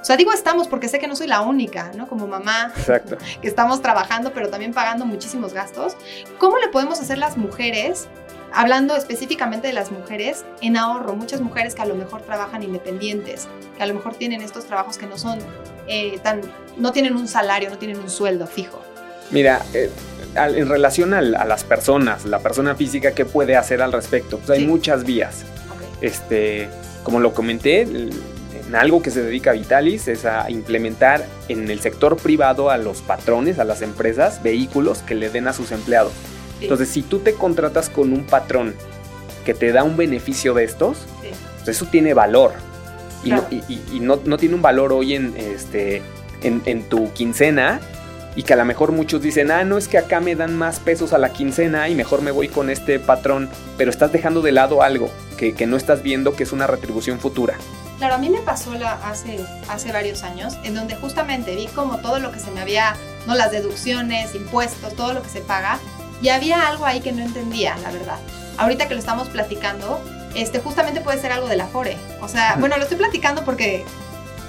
O 0.02 0.04
sea, 0.04 0.16
digo 0.16 0.32
estamos 0.32 0.66
porque 0.66 0.88
sé 0.88 0.98
que 0.98 1.06
no 1.06 1.14
soy 1.14 1.28
la 1.28 1.42
única, 1.42 1.92
¿no? 1.96 2.08
Como 2.08 2.26
mamá, 2.26 2.72
Exacto. 2.76 3.16
que 3.40 3.46
estamos 3.46 3.80
trabajando, 3.80 4.32
pero 4.34 4.48
también 4.48 4.74
pagando 4.74 5.06
muchísimos 5.06 5.54
gastos. 5.54 5.96
¿Cómo 6.38 6.58
le 6.58 6.68
podemos 6.68 7.00
hacer 7.00 7.18
las 7.18 7.36
mujeres 7.36 8.08
hablando 8.52 8.96
específicamente 8.96 9.68
de 9.68 9.72
las 9.72 9.90
mujeres, 9.92 10.44
en 10.60 10.76
ahorro, 10.76 11.14
muchas 11.14 11.40
mujeres 11.40 11.74
que 11.74 11.82
a 11.82 11.86
lo 11.86 11.94
mejor 11.94 12.22
trabajan 12.22 12.62
independientes, 12.62 13.48
que 13.76 13.82
a 13.82 13.86
lo 13.86 13.94
mejor 13.94 14.16
tienen 14.16 14.42
estos 14.42 14.66
trabajos 14.66 14.98
que 14.98 15.06
no 15.06 15.16
son 15.16 15.38
eh, 15.86 16.18
tan, 16.22 16.40
no 16.76 16.92
tienen 16.92 17.16
un 17.16 17.28
salario, 17.28 17.70
no 17.70 17.78
tienen 17.78 17.98
un 17.98 18.10
sueldo 18.10 18.46
fijo. 18.46 18.82
Mira, 19.30 19.62
eh, 19.72 19.90
en 20.34 20.68
relación 20.68 21.14
a, 21.14 21.22
las 21.22 21.64
personas, 21.64 22.26
la 22.26 22.40
persona 22.40 22.74
física, 22.74 23.12
¿qué 23.12 23.24
puede 23.24 23.56
hacer 23.56 23.80
al 23.80 23.92
respecto? 23.92 24.38
Pues 24.38 24.50
hay 24.50 24.66
muchas 24.66 25.04
vías. 25.04 25.44
Este, 26.00 26.68
como 27.02 27.20
lo 27.20 27.32
comenté, 27.32 27.86
en 28.72 28.76
algo 28.76 29.02
que 29.02 29.10
se 29.10 29.22
dedica 29.22 29.50
a 29.50 29.52
Vitalis 29.52 30.08
es 30.08 30.24
a 30.24 30.50
implementar 30.50 31.26
en 31.48 31.70
el 31.70 31.80
sector 31.80 32.16
privado 32.16 32.70
a 32.70 32.78
los 32.78 33.02
patrones, 33.02 33.58
a 33.58 33.64
las 33.64 33.82
empresas, 33.82 34.42
vehículos 34.42 35.00
que 35.00 35.14
le 35.14 35.28
den 35.28 35.46
a 35.46 35.52
sus 35.52 35.72
empleados. 35.72 36.14
Entonces, 36.58 36.88
si 36.88 37.02
tú 37.02 37.18
te 37.18 37.34
contratas 37.34 37.90
con 37.90 38.14
un 38.14 38.24
patrón 38.24 38.74
que 39.44 39.52
te 39.52 39.72
da 39.72 39.84
un 39.84 39.98
beneficio 39.98 40.54
de 40.54 40.64
estos, 40.64 41.00
pues 41.56 41.76
eso 41.76 41.84
tiene 41.84 42.14
valor. 42.14 42.52
Y, 43.22 44.00
no, 44.00 44.16
tiene 44.38 44.54
un 44.54 44.62
valor 44.62 44.94
hoy 44.94 45.16
en, 45.16 45.36
este, 45.36 46.00
en, 46.42 46.82
tu 46.84 47.12
quincena 47.12 47.78
y 48.36 48.42
que 48.42 48.54
a 48.54 48.56
lo 48.56 48.64
mejor 48.64 48.90
muchos 48.92 49.20
dicen, 49.20 49.50
ah, 49.50 49.64
no 49.64 49.76
es 49.76 49.86
que 49.86 49.98
acá 49.98 50.20
me 50.20 50.34
dan 50.34 50.56
más 50.56 50.80
pesos 50.80 51.12
a 51.12 51.18
la 51.18 51.30
quincena 51.34 51.90
y 51.90 51.94
mejor 51.94 52.22
me 52.22 52.30
voy 52.30 52.48
con 52.48 52.70
este 52.70 52.98
patrón, 52.98 53.50
pero 53.76 53.90
estás 53.90 54.12
dejando 54.12 54.40
de 54.40 54.52
lado 54.52 54.82
algo 54.82 55.10
que, 55.36 55.66
no 55.66 55.76
estás 55.76 56.02
viendo 56.02 56.34
que 56.34 56.44
es 56.44 56.52
una 56.52 56.66
retribución 56.66 57.18
futura. 57.18 57.58
Claro, 58.02 58.16
a 58.16 58.18
mí 58.18 58.30
me 58.30 58.40
pasó 58.40 58.74
la, 58.74 58.94
hace, 59.08 59.38
hace 59.68 59.92
varios 59.92 60.24
años, 60.24 60.58
en 60.64 60.74
donde 60.74 60.96
justamente 60.96 61.54
vi 61.54 61.68
como 61.68 61.98
todo 61.98 62.18
lo 62.18 62.32
que 62.32 62.40
se 62.40 62.50
me 62.50 62.60
había, 62.60 62.96
no 63.28 63.36
las 63.36 63.52
deducciones, 63.52 64.34
impuestos, 64.34 64.96
todo 64.96 65.12
lo 65.12 65.22
que 65.22 65.28
se 65.28 65.40
paga, 65.40 65.78
y 66.20 66.30
había 66.30 66.66
algo 66.66 66.84
ahí 66.84 67.00
que 67.00 67.12
no 67.12 67.22
entendía, 67.22 67.76
la 67.76 67.92
verdad. 67.92 68.18
Ahorita 68.58 68.88
que 68.88 68.94
lo 68.94 68.98
estamos 68.98 69.28
platicando, 69.28 70.02
este, 70.34 70.58
justamente 70.58 71.00
puede 71.00 71.20
ser 71.20 71.30
algo 71.30 71.46
de 71.46 71.54
la 71.54 71.68
FORE. 71.68 71.96
O 72.20 72.26
sea, 72.26 72.56
bueno, 72.58 72.76
lo 72.76 72.82
estoy 72.82 72.98
platicando 72.98 73.44
porque 73.44 73.84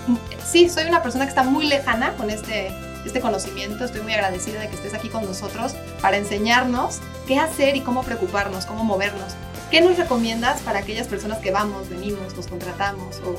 mm, 0.07 0.15
sí, 0.43 0.67
soy 0.67 0.86
una 0.86 1.03
persona 1.03 1.25
que 1.25 1.29
está 1.29 1.43
muy 1.43 1.67
lejana 1.67 2.13
con 2.13 2.31
este, 2.31 2.72
este 3.05 3.22
conocimiento. 3.22 3.86
Estoy 3.86 4.01
muy 4.01 4.13
agradecida 4.13 4.62
de 4.62 4.69
que 4.69 4.77
estés 4.77 4.95
aquí 4.95 5.10
con 5.10 5.27
nosotros 5.27 5.75
para 6.01 6.17
enseñarnos 6.17 7.01
qué 7.27 7.38
hacer 7.38 7.75
y 7.75 7.81
cómo 7.81 8.01
preocuparnos, 8.01 8.65
cómo 8.65 8.83
movernos. 8.83 9.36
¿Qué 9.73 9.81
nos 9.81 9.97
recomiendas 9.97 10.61
para 10.61 10.79
aquellas 10.79 11.07
personas 11.07 11.39
que 11.39 11.49
vamos, 11.49 11.89
venimos, 11.89 12.35
nos 12.37 12.45
contratamos? 12.45 13.19
O... 13.25 13.35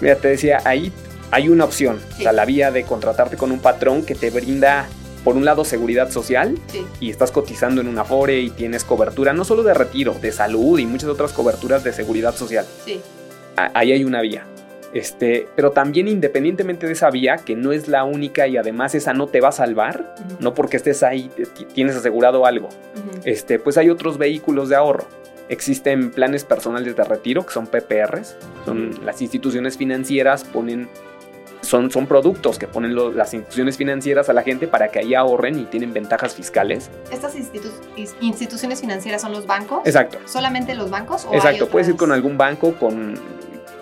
Mira, 0.00 0.16
te 0.16 0.28
decía, 0.28 0.62
ahí 0.64 0.90
hay 1.30 1.50
una 1.50 1.64
opción, 1.64 2.00
o 2.14 2.22
sea, 2.22 2.32
la 2.32 2.46
vía 2.46 2.70
de 2.70 2.84
contratarte 2.84 3.36
con 3.36 3.52
un 3.52 3.58
patrón 3.58 4.02
que 4.02 4.14
te 4.14 4.30
brinda 4.30 4.88
por 5.24 5.36
un 5.36 5.44
lado 5.44 5.66
seguridad 5.66 6.10
social 6.10 6.58
Sí. 6.72 6.86
y 7.00 7.10
estás 7.10 7.32
cotizando 7.32 7.82
en 7.82 7.88
una 7.88 8.00
Afore 8.00 8.40
y 8.40 8.48
tienes 8.48 8.82
cobertura 8.82 9.34
no 9.34 9.44
solo 9.44 9.62
de 9.62 9.74
retiro, 9.74 10.14
de 10.14 10.32
salud 10.32 10.78
y 10.78 10.86
muchas 10.86 11.10
otras 11.10 11.32
coberturas 11.34 11.84
de 11.84 11.92
seguridad 11.92 12.34
social. 12.34 12.64
Sí. 12.86 13.02
Ahí 13.74 13.92
hay 13.92 14.04
una 14.04 14.22
vía. 14.22 14.46
Este, 14.94 15.46
pero 15.54 15.72
también 15.72 16.08
independientemente 16.08 16.86
de 16.86 16.94
esa 16.94 17.10
vía, 17.10 17.36
que 17.36 17.56
no 17.56 17.72
es 17.72 17.88
la 17.88 18.04
única 18.04 18.46
y 18.46 18.56
además 18.56 18.94
esa 18.94 19.12
no 19.12 19.26
te 19.26 19.42
va 19.42 19.48
a 19.48 19.52
salvar, 19.52 20.14
no 20.40 20.54
porque 20.54 20.78
estés 20.78 21.02
ahí 21.02 21.30
tienes 21.74 21.94
asegurado 21.94 22.46
algo. 22.46 22.68
Ujú. 22.68 23.20
Este, 23.24 23.58
pues 23.58 23.76
hay 23.76 23.90
otros 23.90 24.16
vehículos 24.16 24.70
de 24.70 24.76
ahorro. 24.76 25.04
Existen 25.48 26.10
planes 26.10 26.44
personales 26.44 26.94
de 26.96 27.04
retiro 27.04 27.44
que 27.46 27.52
son 27.52 27.66
PPRs, 27.66 28.36
son 28.64 28.98
las 29.04 29.22
instituciones 29.22 29.76
financieras 29.76 30.44
ponen 30.44 30.88
son, 31.60 31.90
son 31.90 32.06
productos 32.06 32.58
que 32.58 32.66
ponen 32.68 32.94
lo- 32.94 33.10
las 33.12 33.34
instituciones 33.34 33.76
financieras 33.76 34.28
a 34.28 34.32
la 34.32 34.42
gente 34.42 34.68
para 34.68 34.88
que 34.88 35.00
ahí 35.00 35.14
ahorren 35.14 35.58
y 35.58 35.64
tienen 35.64 35.92
ventajas 35.92 36.32
fiscales. 36.34 36.88
¿Estas 37.10 37.34
institu- 37.34 37.72
instituciones 38.20 38.80
financieras 38.80 39.20
son 39.22 39.32
los 39.32 39.46
bancos? 39.46 39.80
Exacto. 39.84 40.18
¿Solamente 40.26 40.74
los 40.74 40.88
bancos? 40.88 41.24
O 41.24 41.30
hay 41.32 41.36
Exacto, 41.38 41.68
puedes 41.68 41.88
ir 41.88 41.96
con 41.96 42.12
algún 42.12 42.38
banco 42.38 42.74
con 42.74 43.14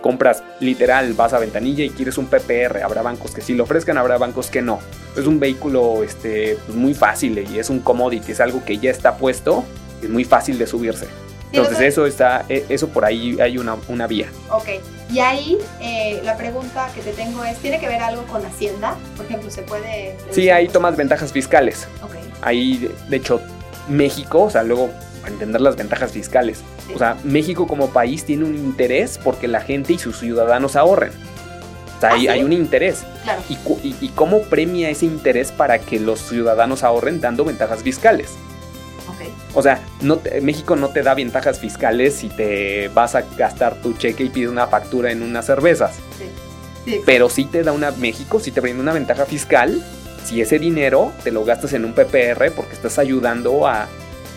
compras 0.00 0.42
literal, 0.60 1.12
vas 1.12 1.32
a 1.34 1.38
ventanilla 1.38 1.84
y 1.84 1.90
quieres 1.90 2.16
un 2.16 2.26
PPR, 2.26 2.82
habrá 2.82 3.02
bancos 3.02 3.32
que 3.32 3.40
sí 3.42 3.54
lo 3.54 3.64
ofrezcan, 3.64 3.98
habrá 3.98 4.16
bancos 4.18 4.50
que 4.50 4.62
no. 4.62 4.78
Es 5.16 5.26
un 5.26 5.38
vehículo 5.38 6.02
este, 6.02 6.56
pues, 6.66 6.76
muy 6.76 6.94
fácil 6.94 7.38
y 7.38 7.58
es 7.58 7.68
un 7.70 7.80
commodity, 7.80 8.32
es 8.32 8.40
algo 8.40 8.64
que 8.64 8.78
ya 8.78 8.90
está 8.90 9.16
puesto, 9.18 9.64
es 10.02 10.08
muy 10.08 10.24
fácil 10.24 10.58
de 10.58 10.66
subirse. 10.66 11.06
Entonces 11.52 11.80
eso 11.80 12.06
está, 12.06 12.44
e- 12.48 12.64
eso 12.68 12.88
por 12.88 13.04
ahí 13.04 13.38
hay 13.40 13.56
una, 13.58 13.76
una 13.88 14.06
vía. 14.06 14.28
Ok. 14.50 14.68
Y 15.12 15.20
ahí 15.20 15.56
eh, 15.80 16.20
la 16.24 16.36
pregunta 16.36 16.88
que 16.94 17.00
te 17.00 17.12
tengo 17.12 17.44
es, 17.44 17.56
¿tiene 17.58 17.78
que 17.78 17.86
ver 17.86 18.02
algo 18.02 18.24
con 18.24 18.44
Hacienda? 18.44 18.96
Por 19.16 19.26
ejemplo, 19.26 19.50
¿se 19.50 19.62
puede...? 19.62 20.16
Sí, 20.32 20.50
ahí 20.50 20.68
tomas 20.68 20.96
ventajas 20.96 21.32
fiscales. 21.32 21.86
Ok. 22.02 22.14
Ahí, 22.42 22.90
de- 23.08 23.16
hecho, 23.16 23.40
México, 23.88 24.42
o 24.42 24.50
sea, 24.50 24.62
luego 24.64 24.90
para 25.20 25.32
entender 25.32 25.60
las 25.60 25.76
ventajas 25.76 26.10
fiscales. 26.12 26.58
Sí. 26.86 26.92
O 26.94 26.98
sea, 26.98 27.16
México 27.24 27.66
como 27.66 27.88
país 27.90 28.24
tiene 28.24 28.44
un 28.44 28.54
interés 28.56 29.18
porque 29.22 29.46
la 29.48 29.60
gente 29.60 29.92
y 29.92 29.98
sus 29.98 30.18
ciudadanos 30.18 30.74
ahorren. 30.76 31.12
O 31.96 32.00
sea, 32.00 32.10
¿Ah, 32.10 32.14
hay, 32.14 32.20
sí? 32.22 32.28
hay 32.28 32.42
un 32.44 32.52
interés. 32.52 33.04
Claro. 33.22 33.40
¿Y, 33.48 33.54
y- 33.88 33.96
y 34.00 34.08
cómo 34.10 34.42
premia 34.42 34.90
ese 34.90 35.06
interés 35.06 35.50
para 35.52 35.78
que 35.78 35.98
los 36.00 36.20
ciudadanos 36.20 36.82
ahorren 36.82 37.20
dando 37.20 37.44
ventajas 37.44 37.82
fiscales? 37.82 38.32
O 39.54 39.62
sea, 39.62 39.80
no 40.02 40.16
te- 40.18 40.40
México 40.40 40.76
no 40.76 40.88
te 40.88 41.02
da 41.02 41.14
ventajas 41.14 41.58
fiscales 41.58 42.14
si 42.14 42.28
te 42.28 42.88
vas 42.88 43.14
a 43.14 43.22
gastar 43.36 43.76
tu 43.82 43.92
cheque 43.94 44.24
y 44.24 44.28
pides 44.28 44.50
una 44.50 44.66
factura 44.66 45.10
en 45.12 45.22
unas 45.22 45.46
cervezas. 45.46 45.96
Sí. 46.18 46.24
Sí. 46.84 47.00
Pero 47.04 47.28
sí 47.28 47.44
te 47.46 47.62
da 47.62 47.72
una, 47.72 47.90
México 47.92 48.38
sí 48.40 48.50
te 48.52 48.60
brinda 48.60 48.82
una 48.82 48.92
ventaja 48.92 49.24
fiscal 49.26 49.82
si 50.24 50.40
ese 50.40 50.58
dinero 50.58 51.12
te 51.24 51.30
lo 51.32 51.44
gastas 51.44 51.72
en 51.72 51.84
un 51.84 51.92
PPR 51.94 52.50
porque 52.52 52.72
estás 52.74 52.98
ayudando 52.98 53.66
a, 53.66 53.82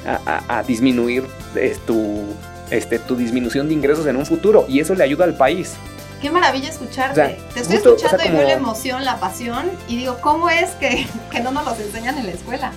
a- 0.05 0.19
a- 0.25 0.59
a 0.59 0.63
disminuir 0.63 1.25
eh, 1.55 1.75
tu, 1.85 2.23
este, 2.71 2.99
tu 2.99 3.15
disminución 3.15 3.67
de 3.67 3.73
ingresos 3.73 4.05
en 4.07 4.15
un 4.15 4.25
futuro. 4.25 4.65
Y 4.67 4.79
eso 4.79 4.95
le 4.95 5.03
ayuda 5.03 5.25
al 5.25 5.35
país. 5.35 5.73
Qué 6.21 6.29
maravilla 6.29 6.69
escucharte. 6.69 7.11
O 7.11 7.15
sea, 7.27 7.37
Te 7.53 7.59
estoy 7.61 7.75
justo, 7.77 7.93
o 7.95 7.97
sea, 7.99 8.07
escuchando 8.09 8.23
y 8.23 8.27
como- 8.27 8.37
veo 8.39 8.47
la 8.47 8.53
emoción, 8.53 9.05
la 9.05 9.19
pasión 9.19 9.71
y 9.87 9.97
digo, 9.97 10.17
¿cómo 10.21 10.49
es 10.49 10.71
que, 10.71 11.07
que 11.31 11.39
no 11.41 11.51
nos 11.51 11.65
los 11.65 11.79
enseñan 11.79 12.17
en 12.17 12.25
la 12.25 12.31
escuela? 12.33 12.71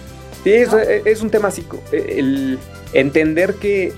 Sí, 0.44 0.52
es, 0.52 0.72
¿No? 0.72 0.78
es 0.78 1.20
un 1.22 1.30
tema 1.30 1.48
así. 1.48 1.62
co- 1.62 1.80
El 1.92 2.58
entender 2.92 3.54
que 3.54 3.92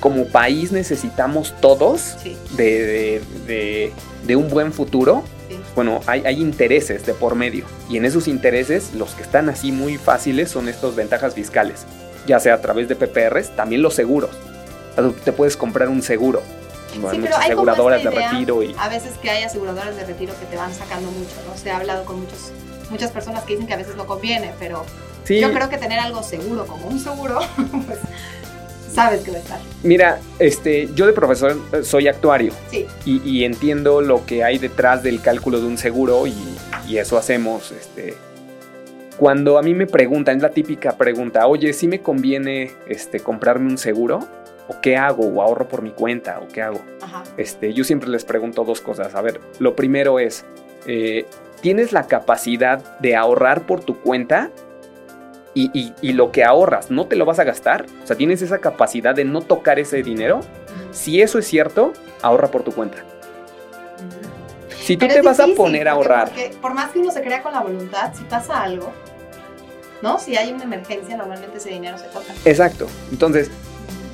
como 0.00 0.26
país 0.26 0.70
necesitamos 0.72 1.54
todos 1.60 2.16
Sí, 2.22 2.36
de, 2.56 2.64
de- 2.86 3.22
de- 3.46 3.92
de 4.26 4.36
un 4.36 4.48
buen 4.48 4.72
futuro. 4.72 5.22
sí. 5.48 5.56
Bueno, 5.74 6.00
hay, 6.06 6.24
hay 6.26 6.40
intereses 6.40 7.04
de 7.06 7.14
por 7.14 7.34
medio. 7.34 7.64
Y 7.88 7.96
en 7.96 8.04
esos 8.04 8.28
intereses, 8.28 8.92
los 8.94 9.10
que 9.14 9.22
están 9.22 9.48
así 9.48 9.72
muy 9.72 9.96
fáciles 9.98 10.50
son 10.50 10.68
estas 10.68 10.94
ventajas 10.94 11.34
fiscales. 11.34 11.84
Ya 12.26 12.38
sea 12.40 12.54
a 12.54 12.60
través 12.60 12.88
de 12.88 12.96
PPRs, 12.96 13.54
también 13.56 13.82
los 13.82 13.94
seguros. 13.94 14.30
Te 15.24 15.32
puedes 15.32 15.56
comprar 15.56 15.88
un 15.88 16.02
seguro. 16.02 16.42
Bueno, 17.00 17.10
Sí, 17.10 17.16
hay 17.16 17.20
muchas 17.22 17.38
hay 17.38 17.44
aseguradoras 17.46 17.98
esta 17.98 18.10
de 18.10 18.16
idea, 18.16 18.30
retiro 18.30 18.62
y. 18.62 18.74
A 18.78 18.88
veces 18.88 19.12
que 19.20 19.28
hay 19.30 19.42
aseguradoras 19.42 19.96
de 19.96 20.04
retiro 20.06 20.32
que 20.38 20.46
te 20.46 20.56
van 20.56 20.72
sacando 20.72 21.10
mucho, 21.10 21.32
¿no? 21.48 21.56
Se 21.58 21.70
ha 21.70 21.78
hablado 21.78 22.04
con 22.04 22.20
muchos, 22.20 22.52
muchas 22.90 23.10
personas 23.10 23.42
que 23.42 23.54
dicen 23.54 23.66
que 23.66 23.74
a 23.74 23.76
veces 23.78 23.96
no 23.96 24.06
conviene, 24.06 24.52
pero 24.60 24.84
Sí, 25.24 25.40
yo 25.40 25.52
creo 25.52 25.68
que 25.68 25.78
tener 25.78 25.98
algo 25.98 26.22
seguro, 26.22 26.66
como 26.66 26.86
un 26.86 27.00
seguro, 27.00 27.40
pues 27.86 27.98
sabes 28.92 29.22
que 29.22 29.30
va 29.32 29.38
a 29.38 29.40
estar. 29.40 29.58
mira, 29.82 30.18
este, 30.38 30.88
yo 30.94 31.06
de 31.06 31.12
profesor 31.12 31.56
eh, 31.72 31.82
soy 31.82 32.08
actuario. 32.08 32.52
Sí, 32.70 32.86
y, 33.04 33.20
y 33.28 33.44
entiendo 33.44 34.00
lo 34.00 34.24
que 34.26 34.44
hay 34.44 34.58
detrás 34.58 35.02
del 35.02 35.20
cálculo 35.20 35.60
de 35.60 35.66
un 35.66 35.78
seguro 35.78 36.26
y, 36.26 36.34
y 36.86 36.98
eso 36.98 37.16
hacemos. 37.18 37.72
Este, 37.72 38.14
cuando 39.16 39.58
a 39.58 39.62
mí 39.62 39.74
me 39.74 39.86
preguntan, 39.86 40.36
es 40.36 40.42
la 40.42 40.50
típica 40.50 40.96
pregunta, 40.96 41.46
oye, 41.46 41.72
¿sí 41.72 41.88
me 41.88 42.00
conviene 42.00 42.72
este, 42.88 43.20
comprarme 43.20 43.70
un 43.70 43.78
seguro? 43.78 44.26
¿O 44.68 44.80
qué 44.80 44.96
hago? 44.96 45.26
¿O 45.26 45.42
ahorro 45.42 45.68
por 45.68 45.82
mi 45.82 45.90
cuenta? 45.90 46.40
¿O 46.40 46.48
qué 46.48 46.62
hago? 46.62 46.80
ajá. 47.02 47.22
Este, 47.36 47.72
yo 47.74 47.84
siempre 47.84 48.08
les 48.10 48.24
pregunto 48.24 48.64
dos 48.64 48.80
cosas. 48.80 49.14
A 49.14 49.20
ver, 49.22 49.40
lo 49.58 49.74
primero 49.76 50.18
es, 50.18 50.44
eh, 50.86 51.26
¿tienes 51.60 51.92
la 51.92 52.06
capacidad 52.06 52.98
de 53.00 53.14
ahorrar 53.16 53.66
por 53.66 53.80
tu 53.84 54.00
cuenta? 54.00 54.50
Y, 55.54 55.70
y- 55.78 55.92
y 56.02 56.12
lo 56.14 56.32
que 56.32 56.42
ahorras, 56.44 56.90
¿no 56.90 57.06
te 57.06 57.14
lo 57.16 57.24
vas 57.24 57.38
a 57.38 57.44
gastar? 57.44 57.86
O 58.02 58.06
sea, 58.06 58.16
¿tienes 58.16 58.42
esa 58.42 58.58
capacidad 58.58 59.14
de 59.14 59.24
no 59.24 59.40
tocar 59.40 59.78
ese 59.78 60.02
dinero? 60.02 60.40
Si 60.90 61.22
eso 61.22 61.38
es 61.38 61.46
cierto, 61.46 61.92
ahorra 62.22 62.48
por 62.50 62.64
tu 62.64 62.72
cuenta. 62.72 62.98
Si 64.82 64.96
tú 64.96 65.06
Pero 65.06 65.20
te 65.20 65.26
vas 65.26 65.40
a 65.40 65.46
poner 65.56 65.88
a 65.88 65.92
ahorrar, 65.92 66.28
Porque 66.28 66.50
por 66.60 66.74
más 66.74 66.90
que 66.90 66.98
uno 66.98 67.10
se 67.10 67.22
crea 67.22 67.42
con 67.42 67.52
la 67.52 67.60
voluntad, 67.60 68.12
si 68.14 68.24
pasa 68.24 68.62
algo, 68.62 68.92
¿no? 70.02 70.18
Si 70.18 70.36
hay 70.36 70.52
una 70.52 70.64
emergencia, 70.64 71.16
normalmente 71.16 71.56
ese 71.58 71.70
dinero 71.70 71.96
se 71.96 72.04
toca. 72.06 72.32
exacto. 72.44 72.86
Entonces, 73.10 73.50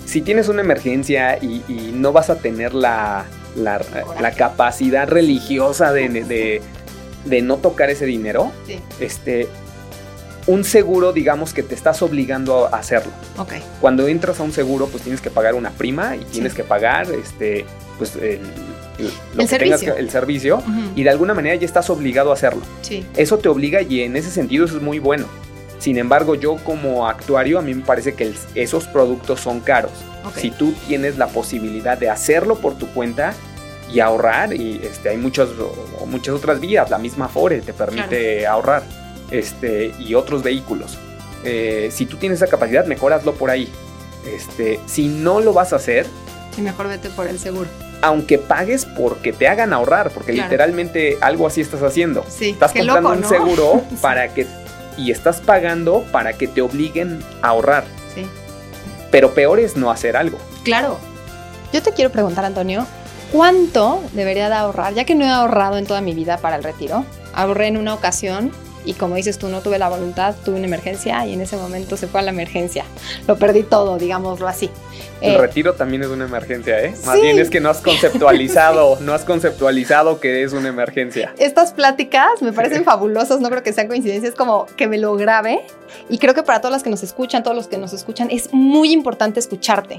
si 0.07 0.21
tienes 0.21 0.49
una 0.49 0.61
emergencia 0.61 1.39
y, 1.43 1.65
y 1.69 1.91
no 1.95 2.13
vas 2.13 2.31
a 2.31 2.37
tener 2.37 2.75
la, 2.75 3.25
la, 3.57 3.81
capacidad 4.37 5.09
religiosa 5.09 5.93
de, 5.93 6.09
de- 6.09 6.63
de 7.25 7.43
no 7.43 7.57
tocar 7.57 7.91
ese 7.91 8.07
dinero, 8.07 8.51
Sí, 8.67 8.79
este, 9.01 9.49
un 10.47 10.65
seguro, 10.65 11.13
digamos 11.13 11.53
que 11.55 11.63
te 11.63 11.75
estás 11.75 12.03
obligando 12.03 12.67
a 12.67 12.79
hacerlo. 12.79 13.13
ok. 13.39 13.53
Cuando 13.81 14.09
entras 14.09 14.41
a 14.41 14.43
un 14.43 14.53
seguro, 14.53 14.87
pues 14.87 15.03
tienes 15.03 15.21
que 15.21 15.31
pagar 15.31 15.55
una 15.55 15.71
prima 15.71 16.17
y 16.17 16.25
tienes 16.25 16.53
Sí. 16.53 16.57
que 16.57 16.65
pagar, 16.65 17.07
este, 17.11 17.65
pues 17.99 18.17
el, 18.17 18.23
el- 18.23 18.41
lo 19.35 19.43
El 19.43 19.49
que 19.49 19.59
tengas 19.59 19.81
servicio. 19.81 19.95
que- 19.95 20.01
el 20.01 20.11
servicio 20.11 20.63
y 20.97 21.03
de 21.03 21.11
alguna 21.11 21.35
manera 21.35 21.55
ya 21.57 21.67
estás 21.67 21.89
obligado 21.91 22.31
a 22.31 22.35
hacerlo. 22.35 22.63
Sí, 22.83 23.07
Eso 23.17 23.39
te 23.39 23.49
obliga 23.49 23.83
y 23.83 24.01
en 24.03 24.17
ese 24.17 24.31
sentido 24.31 24.65
eso 24.65 24.77
es 24.77 24.83
muy 24.83 24.99
bueno. 24.99 25.27
Sin 25.79 25.97
embargo, 25.97 26.35
yo 26.35 26.57
como 26.65 27.09
actuario 27.09 27.59
a 27.59 27.63
mí 27.63 27.75
me 27.75 27.85
parece 27.85 28.15
que 28.15 28.25
el- 28.25 28.37
esos 28.55 28.87
productos 28.87 29.41
son 29.41 29.61
caros. 29.61 29.93
Si 30.37 30.51
tú 30.51 30.75
tienes 30.87 31.17
la 31.17 31.29
posibilidad 31.29 31.97
de 31.97 32.11
hacerlo 32.11 32.57
por 32.57 32.77
tu 32.77 32.87
cuenta 32.89 33.33
y 33.93 34.01
ahorrar, 34.01 34.53
y 34.55 34.81
este, 34.85 35.09
hay 35.09 35.17
muchas, 35.17 35.49
muchas 36.07 36.35
otras 36.35 36.61
vías, 36.61 36.91
la 36.91 36.99
misma 36.99 37.29
Fore 37.29 37.61
te 37.63 37.73
permite 37.73 38.47
ahorrar, 38.47 38.83
este, 39.31 39.93
y 39.99 40.15
otros 40.15 40.43
vehículos. 40.43 40.99
Eh, 41.45 41.89
si 41.93 42.07
tú 42.07 42.17
tienes 42.17 42.43
esa 42.43 42.51
capacidad, 42.51 42.85
mejoraslo 42.87 43.35
por 43.35 43.51
ahí. 43.51 43.71
Este, 44.27 44.79
si 44.87 45.09
no 45.09 45.41
lo 45.41 45.53
vas 45.53 45.73
a 45.73 45.77
hacer, 45.77 46.07
Sí, 46.55 46.63
mejor 46.63 46.89
vete 46.89 47.09
por 47.11 47.27
el 47.27 47.39
seguro. 47.39 47.69
aunque 48.03 48.37
pagues 48.39 48.85
porque 48.85 49.33
te 49.33 49.49
hagan 49.49 49.73
ahorrar, 49.73 50.11
porque 50.11 50.33
Claro. 50.33 50.49
literalmente 50.51 51.17
algo 51.21 51.47
así 51.47 51.61
estás 51.61 51.83
haciendo. 51.83 52.25
Sí, 52.29 52.51
Estás 52.51 52.73
comprando 52.73 53.11
loco, 53.11 53.23
un 53.23 53.29
seguro 53.29 53.83
Sí. 53.89 53.97
para 54.03 54.35
que 54.35 54.47
y 54.99 55.11
estás 55.13 55.41
pagando 55.41 56.05
para 56.13 56.35
que 56.35 56.47
te 56.49 56.61
obliguen 56.61 57.23
a 57.41 57.49
ahorrar. 57.49 57.85
Sí. 58.15 58.27
Pero 59.11 59.33
peor 59.33 59.59
es 59.61 59.77
no 59.77 59.91
hacer 59.91 60.17
algo. 60.17 60.39
Claro. 60.65 60.99
Yo 61.73 61.81
te 61.83 61.93
quiero 61.93 62.11
preguntar, 62.11 62.45
Antonio, 62.45 62.85
¿cuánto 63.33 64.03
debería 64.13 64.49
de 64.49 64.57
ahorrar? 64.57 64.93
Ya 64.95 65.05
que 65.05 65.15
no 65.15 65.25
he 65.25 65.29
ahorrado 65.31 65.79
en 65.79 65.87
toda 65.87 66.01
mi 66.01 66.13
vida 66.15 66.37
para 66.39 66.57
el 66.57 66.65
retiro, 66.65 67.05
ahorré 67.33 67.69
en 67.69 67.77
una 67.77 67.95
ocasión 67.95 68.51
y 68.85 68.95
como 68.95 69.15
dices 69.17 69.39
tú, 69.39 69.49
no 69.49 69.61
tuve 69.61 69.79
la 69.79 69.89
voluntad, 69.89 70.35
tuve 70.45 70.57
una 70.57 70.67
emergencia 70.67 71.25
y 71.27 71.35
en 71.35 71.41
ese 71.41 71.57
momento 71.57 71.97
se 71.97 72.07
fue 72.07 72.21
a 72.21 72.23
la 72.23 72.31
emergencia. 72.31 72.85
Lo 73.27 73.37
perdí 73.37 73.63
todo, 73.63 73.99
digámoslo 73.99 74.49
así. 74.49 74.71
El 75.21 75.35
Eh, 75.35 75.39
retiro 75.39 75.75
también 75.75 76.03
es 76.03 76.09
una 76.09 76.25
emergencia, 76.25 76.83
¿eh? 76.83 76.95
Más 77.05 77.17
sí. 77.17 77.23
bien 77.23 77.39
es 77.39 77.51
que 77.51 77.61
no 77.61 77.69
has 77.71 77.79
conceptualizado, 77.83 78.99
no 79.01 79.13
has 79.13 79.25
conceptualizado 79.25 80.21
que 80.21 80.43
es 80.43 80.53
una 80.53 80.69
emergencia. 80.69 81.35
Estas 81.39 81.73
pláticas 81.73 82.41
me 82.41 82.53
parecen 82.53 82.85
fabulosas, 82.85 83.41
no 83.41 83.51
creo 83.51 83.63
que 83.63 83.73
sean 83.73 83.89
coincidencias, 83.89 84.35
como 84.35 84.67
que 84.77 84.87
me 84.87 84.99
lo 84.99 85.15
grabe. 85.17 85.61
Y 86.09 86.19
creo 86.19 86.35
que 86.35 86.43
para 86.43 86.61
todas 86.61 86.73
las 86.73 86.83
que 86.83 86.91
nos 86.91 87.03
escuchan, 87.03 87.43
todos 87.43 87.57
los 87.57 87.67
que 87.69 87.77
nos 87.79 87.93
escuchan, 87.93 88.29
es 88.31 88.53
muy 88.53 88.93
importante 88.93 89.41
escucharte. 89.41 89.99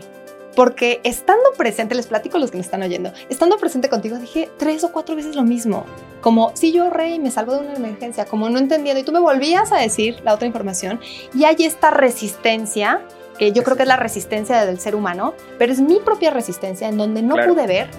Porque 0.55 0.99
estando 1.03 1.43
presente, 1.57 1.95
les 1.95 2.07
platico 2.07 2.37
a 2.37 2.39
los 2.39 2.51
que 2.51 2.57
me 2.57 2.63
están 2.63 2.81
oyendo, 2.81 3.13
estando 3.29 3.57
presente 3.57 3.89
contigo 3.89 4.17
dije 4.17 4.49
tres 4.57 4.83
o 4.83 4.91
cuatro 4.91 5.15
veces 5.15 5.35
lo 5.35 5.43
mismo. 5.43 5.85
Como 6.21 6.51
si 6.55 6.71
yo 6.71 6.83
ahorré 6.83 7.15
y 7.15 7.19
me 7.19 7.31
salvo 7.31 7.53
de 7.53 7.59
una 7.59 7.73
emergencia, 7.73 8.25
como 8.25 8.49
no 8.49 8.59
entendiendo, 8.59 9.01
y 9.01 9.03
tú 9.03 9.11
me 9.11 9.19
volvías 9.19 9.71
a 9.71 9.77
decir 9.77 10.19
la 10.23 10.33
otra 10.33 10.47
información, 10.47 10.99
y 11.33 11.45
hay 11.45 11.55
esta 11.59 11.89
resistencia 11.89 13.01
que 13.37 13.51
yo 13.53 13.63
creo 13.63 13.75
que 13.75 13.83
es 13.83 13.87
la 13.87 13.97
resistencia 13.97 14.65
del 14.65 14.79
ser 14.79 14.95
humano, 14.95 15.33
pero 15.57 15.73
es 15.73 15.81
mi 15.81 15.99
propia 15.99 16.29
resistencia 16.29 16.87
en 16.87 16.97
donde 16.97 17.23
no 17.23 17.35
pude 17.35 17.65
ver 17.65 17.89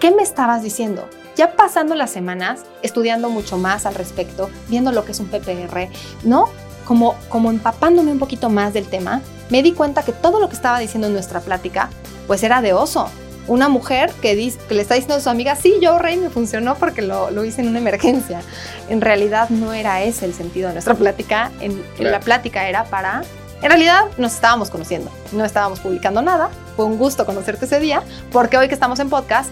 qué 0.00 0.10
me 0.10 0.22
estabas 0.22 0.62
diciendo. 0.62 1.08
Ya 1.36 1.52
pasando 1.52 1.94
las 1.94 2.10
semanas, 2.10 2.64
estudiando 2.82 3.30
mucho 3.30 3.56
más 3.58 3.86
al 3.86 3.94
respecto, 3.94 4.50
viendo 4.68 4.90
lo 4.90 5.04
que 5.04 5.12
es 5.12 5.20
un 5.20 5.28
PPR, 5.28 5.88
¿no? 6.24 6.46
Como, 6.84 7.14
como 7.28 7.50
empapándome 7.50 8.10
un 8.10 8.18
poquito 8.18 8.50
más 8.50 8.72
del 8.72 8.88
tema, 8.88 9.22
me 9.52 9.62
di 9.62 9.72
cuenta 9.72 10.02
que 10.02 10.12
todo 10.12 10.40
lo 10.40 10.48
que 10.48 10.54
estaba 10.54 10.78
diciendo 10.78 11.08
en 11.08 11.12
nuestra 11.12 11.40
plática, 11.40 11.90
pues 12.26 12.42
era 12.42 12.62
de 12.62 12.72
oso. 12.72 13.10
Una 13.48 13.68
mujer 13.68 14.10
que, 14.22 14.34
dice, 14.34 14.58
que 14.66 14.74
le 14.74 14.80
está 14.80 14.94
diciendo 14.94 15.16
a 15.16 15.20
su 15.20 15.28
amiga, 15.28 15.56
sí, 15.56 15.74
yo, 15.78 15.98
Rey, 15.98 16.16
me 16.16 16.30
funcionó 16.30 16.74
porque 16.76 17.02
lo, 17.02 17.30
lo, 17.30 17.44
hice 17.44 17.60
en 17.60 17.68
una 17.68 17.78
emergencia. 17.78 18.40
En 18.88 19.02
realidad 19.02 19.50
no 19.50 19.74
era 19.74 20.02
ese 20.02 20.24
el 20.24 20.32
sentido 20.32 20.68
de 20.68 20.74
nuestra 20.74 20.94
plática. 20.94 21.50
En, 21.60 21.84
La 21.98 22.20
plática 22.20 22.66
era 22.66 22.84
para... 22.84 23.24
En 23.60 23.68
realidad 23.68 24.06
nos 24.16 24.32
estábamos 24.32 24.70
conociendo, 24.70 25.10
no 25.32 25.44
estábamos 25.44 25.80
publicando 25.80 26.22
nada. 26.22 26.48
Fue 26.74 26.86
un 26.86 26.96
gusto 26.96 27.26
conocerte 27.26 27.66
ese 27.66 27.78
día, 27.78 28.02
porque 28.32 28.56
hoy 28.56 28.68
que 28.68 28.74
estamos 28.74 29.00
en 29.00 29.10
podcast, 29.10 29.50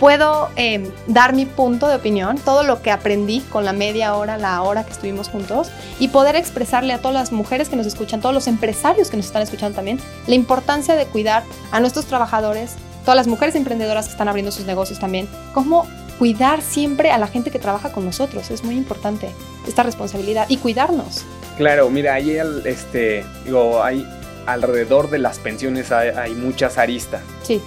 puedo 0.00 0.48
em, 0.56 0.90
dar 1.06 1.34
mi 1.34 1.44
punto 1.44 1.86
de 1.86 1.94
opinión, 1.94 2.38
todo 2.38 2.62
lo 2.62 2.80
que 2.80 2.90
aprendí 2.90 3.40
con 3.40 3.66
la 3.66 3.74
media 3.74 4.16
hora, 4.16 4.38
la 4.38 4.62
hora 4.62 4.84
que 4.84 4.92
estuvimos 4.92 5.28
juntos 5.28 5.70
y 6.00 6.08
poder 6.08 6.36
expresarle 6.36 6.94
a 6.94 6.98
todas 6.98 7.14
las 7.14 7.32
mujeres 7.32 7.68
que 7.68 7.76
nos 7.76 7.86
escuchan, 7.86 8.22
todos 8.22 8.34
los 8.34 8.46
empresarios 8.46 9.10
que 9.10 9.18
nos 9.18 9.26
están 9.26 9.42
escuchando 9.42 9.76
también, 9.76 10.00
la 10.26 10.34
importancia 10.34 10.96
de 10.96 11.04
cuidar 11.04 11.44
a 11.70 11.80
nuestros 11.80 12.06
trabajadores, 12.06 12.76
todas 13.04 13.16
las 13.16 13.26
mujeres 13.26 13.54
emprendedoras 13.54 14.06
que 14.06 14.12
están 14.12 14.28
abriendo 14.28 14.50
sus 14.50 14.64
negocios 14.64 14.98
también, 14.98 15.28
cómo 15.52 15.86
cuidar 16.18 16.62
siempre 16.62 17.10
a 17.10 17.18
la 17.18 17.26
gente 17.26 17.50
que 17.50 17.58
trabaja 17.58 17.92
con 17.92 18.04
nosotros. 18.06 18.50
Es 18.50 18.64
muy 18.64 18.76
importante 18.76 19.28
esta 19.68 19.82
responsabilidad 19.82 20.46
y 20.48 20.56
cuidarnos. 20.56 21.24
Claro, 21.58 21.90
mira, 21.90 22.14
ahí 22.14 22.38
este, 22.64 23.24
digo, 23.44 23.82
hay 23.82 24.06
alrededor 24.52 25.10
de 25.10 25.18
las 25.18 25.38
pensiones 25.38 25.92
hay, 25.92 26.34
muchas 26.34 26.78
aristas. 26.78 27.22
Sí. 27.42 27.60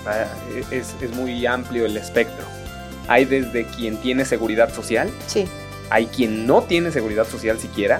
Es, 0.71 0.95
es, 1.01 1.11
muy 1.11 1.45
amplio 1.45 1.85
el 1.85 1.97
espectro. 1.97 2.45
Hay 3.07 3.25
desde 3.25 3.65
quien 3.65 3.97
tiene 3.97 4.25
seguridad 4.25 4.73
social. 4.73 5.09
Sí. 5.27 5.45
Hay 5.89 6.07
quien 6.07 6.47
no 6.47 6.63
tiene 6.63 6.91
seguridad 6.91 7.27
social 7.27 7.59
siquiera, 7.59 7.99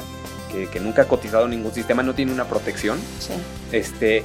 que, 0.52 0.68
que 0.68 0.80
nunca 0.80 1.04
ha 1.04 1.06
cotizado 1.06 1.48
ningún 1.48 1.74
sistema, 1.74 2.04
no 2.04 2.14
tiene 2.14 2.32
una 2.32 2.46
protección. 2.46 3.00
Sí. 3.20 3.34
Este, 3.72 4.24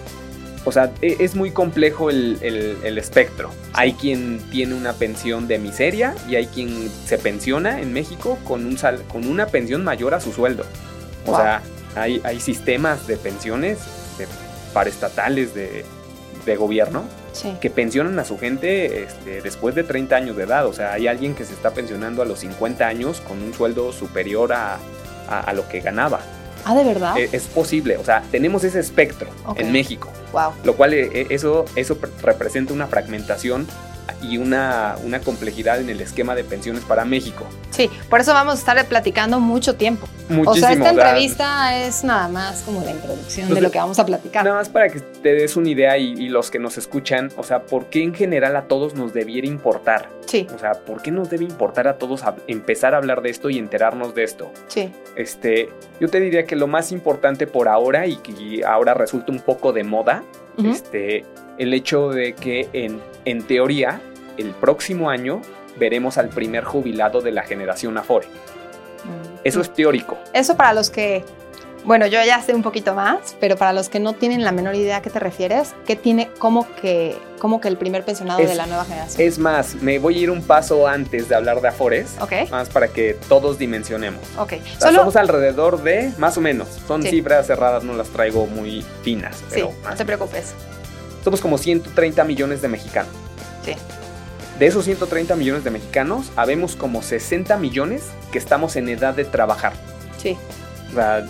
o 0.65 0.73
sea, 0.73 0.93
e, 1.01 1.17
es 1.21 1.35
muy 1.35 1.51
complejo 1.51 2.11
el, 2.11 2.39
el, 2.43 2.99
espectro. 2.99 3.51
Hay 3.73 3.95
quien 3.95 4.39
tiene 4.51 4.75
una 4.75 4.93
pensión 4.93 5.49
de 5.49 5.59
miseria 5.59 6.15
y 6.29 6.37
hay 6.37 6.47
quien 6.47 6.91
se 7.07 7.19
pensiona 7.19 7.81
en 7.81 7.93
México 7.93 8.39
con, 8.45 8.67
un 8.67 8.77
sal, 8.77 9.03
con 9.09 9.27
una 9.27 9.47
pensión 9.47 9.83
mayor 9.83 10.15
a 10.15 10.21
su 10.21 10.33
sueldo. 10.33 10.65
O 11.27 11.35
sea, 11.35 11.63
hay, 11.95 12.21
hay 12.25 12.41
sistemas 12.41 13.07
de 13.07 13.17
pensiones 13.17 13.79
paraestatales 14.69 15.55
de, 15.55 15.85
de 16.45 16.57
gobierno 16.57 17.05
que 17.61 17.71
pensionan 17.71 18.19
a 18.19 18.25
su 18.25 18.39
gente 18.39 19.05
este, 19.05 19.41
después 19.43 19.75
de 19.75 19.85
30 19.85 20.17
años 20.17 20.37
de 20.37 20.45
edad. 20.45 20.67
O 20.67 20.73
sea, 20.73 20.93
hay 20.93 21.07
alguien 21.07 21.35
que 21.35 21.45
se 21.45 21.53
está 21.53 21.71
pensionando 21.71 22.23
a 22.23 22.25
los 22.25 22.41
50 22.41 22.87
años 22.87 23.21
con 23.21 23.43
un 23.43 23.55
sueldo 23.55 23.93
superior 23.93 24.53
a, 24.53 24.79
a, 25.29 25.53
lo 25.53 25.69
que 25.69 25.81
ganaba. 25.81 26.21
Ah, 26.65 26.75
¿de 26.75 26.85
verdad? 26.85 27.17
E, 27.17 27.29
es, 27.33 27.45
posible, 27.45 27.97
o 27.97 28.05
sea, 28.05 28.23
tenemos 28.31 28.65
ese 28.65 28.81
espectro 28.81 29.29
en 29.57 29.71
México. 29.71 30.11
Wow. 30.33 30.53
Lo 30.65 30.75
cual 30.75 30.95
eh, 30.95 31.11
eh, 31.13 31.27
eso, 31.31 31.65
eso 31.77 31.97
representa 32.23 32.73
una 32.73 32.89
fragmentación 32.89 33.67
y 34.21 34.39
una, 34.39 34.97
una 35.05 35.21
complejidad 35.21 35.81
en 35.81 35.91
el 35.91 36.01
esquema 36.01 36.35
de 36.35 36.45
pensiones 36.45 36.83
para 36.83 37.05
México. 37.05 37.47
Sí, 37.79 37.89
por 38.11 38.19
eso 38.19 38.33
vamos 38.33 38.57
a 38.57 38.59
estar 38.59 38.87
platicando 38.87 39.39
mucho 39.39 39.77
tiempo. 39.77 40.09
Muchísimo, 40.29 40.51
o 40.51 40.55
sea, 40.57 40.73
esta 40.73 40.91
entrevista 40.91 41.79
es 41.87 42.03
nada 42.03 42.27
más 42.27 42.63
como 42.63 42.83
la 42.83 42.91
introducción 42.91 43.55
de 43.55 43.61
lo 43.61 43.71
que 43.71 43.79
vamos 43.79 44.01
a 44.01 44.05
platicar. 44.05 44.45
Nada 44.45 44.57
más 44.57 44.69
para 44.69 44.89
que 44.89 44.99
te 44.99 45.33
des 45.35 45.55
una 45.55 45.69
idea 45.69 45.97
y, 45.97 46.29
los 46.29 46.51
que 46.51 46.59
nos 46.59 46.77
escuchan, 46.77 47.31
o 47.37 47.45
sea, 47.45 47.63
¿por 47.63 47.87
qué 47.87 48.03
en 48.03 48.15
general 48.15 48.57
a 48.57 48.63
todos 48.63 48.95
nos 48.95 49.13
debiera 49.13 49.47
importar? 49.47 50.09
Sí. 50.27 50.49
O 50.53 50.59
sea, 50.59 50.73
¿por 50.73 51.03
qué 51.03 51.13
nos 51.13 51.31
debe 51.31 51.45
importar 51.45 51.87
a 51.87 51.99
todos 51.99 52.25
empezar 52.49 52.95
a 52.95 52.97
hablar 52.97 53.23
de 53.23 53.31
esto 53.31 53.49
y 53.49 53.59
enterarnos 53.59 54.13
de 54.13 54.25
esto? 54.25 54.51
Sí. 54.67 54.91
Este, 55.15 55.69
yo 56.01 56.09
te 56.09 56.19
diría 56.19 56.47
que 56.47 56.57
lo 56.57 56.67
más 56.67 56.91
importante 56.91 57.47
por 57.47 57.69
ahora 57.69 58.09
y 58.09 58.17
que 58.17 58.65
ahora 58.67 58.95
resulta 58.95 59.31
un 59.31 59.41
poco 59.41 59.73
de 59.73 59.85
moda, 59.85 60.25
este, 60.65 61.25
el 61.59 61.73
hecho 61.75 62.09
de 62.09 62.35
que 62.35 62.69
en, 62.73 63.01
en 63.25 63.45
teoría 63.45 64.01
el 64.37 64.51
próximo 64.51 65.11
año 65.11 65.43
veremos 65.79 66.19
al 66.19 66.29
primer 66.29 66.65
jubilado 66.65 67.21
de 67.21 67.33
la 67.33 67.43
generación 67.43 67.97
Afore. 67.99 68.27
Mm. 68.27 69.39
Eso 69.45 69.61
es 69.61 69.73
teórico. 69.73 70.19
Eso 70.33 70.57
para 70.57 70.73
los 70.73 70.91
que, 70.91 71.25
bueno, 71.85 72.07
yo 72.07 72.23
ya 72.25 72.43
sé 72.43 72.55
un 72.55 72.63
poquito 72.63 72.95
más, 72.95 73.37
pero 73.41 73.57
para 73.57 73.73
los 73.73 73.89
que 73.89 74.01
no 74.01 74.13
tienen 74.13 74.45
la 74.45 74.53
menor 74.53 74.75
idea 74.75 74.97
a 74.99 75.03
qué 75.03 75.11
te 75.11 75.19
refieres, 75.19 75.75
¿qué 75.87 75.97
tiene, 75.97 76.29
cómo 76.39 76.67
que, 76.83 77.17
cómo 77.39 77.61
que 77.61 77.69
el 77.69 77.77
primer 77.79 78.05
pensionado 78.05 78.41
de 78.41 78.55
la 78.55 78.67
nueva 78.67 78.85
generación? 78.85 79.27
Es 79.27 79.39
más, 79.39 79.77
me 79.77 79.99
voy 79.99 80.19
a 80.19 80.21
ir 80.23 80.31
un 80.31 80.43
paso 80.43 80.87
antes 80.87 81.29
de 81.29 81.35
hablar 81.35 81.61
de 81.61 81.69
Afores, 81.69 82.17
Ok. 82.21 82.51
más 82.51 82.69
para 82.69 82.89
que 82.89 83.17
todos 83.29 83.59
dimensionemos. 83.59 84.21
Ok. 84.37 84.55
Solo... 84.79 84.99
Somos 84.99 85.17
alrededor 85.17 85.83
de, 85.83 86.13
más 86.19 86.37
o 86.37 86.41
menos, 86.41 86.69
son 86.87 87.03
cifras 87.03 87.47
cerradas, 87.47 87.85
no 87.85 87.95
las 87.95 88.09
traigo 88.09 88.47
muy 88.47 88.85
finas. 89.03 89.43
Pero 89.51 89.69
sí, 89.69 89.77
no 89.89 89.95
te 89.97 90.05
preocupes. 90.05 90.53
Somos 91.25 91.41
como 91.41 91.59
130 91.59 92.25
millones 92.25 92.61
de 92.61 92.69
mexicanos. 92.69 93.13
Sí. 93.65 93.75
De 94.59 94.67
esos 94.67 94.85
130 94.85 95.37
millones 95.37 95.63
de 95.65 95.71
mexicanos, 95.71 96.33
habemos 96.35 96.75
como 96.75 97.01
60 97.03 97.57
millones 97.59 98.03
que 98.33 98.39
estamos 98.39 98.75
en 98.77 98.89
edad 98.89 99.15
de 99.15 99.25
trabajar. 99.25 99.73
Sí. 100.21 100.37
O 100.91 100.95
sea, 100.95 101.25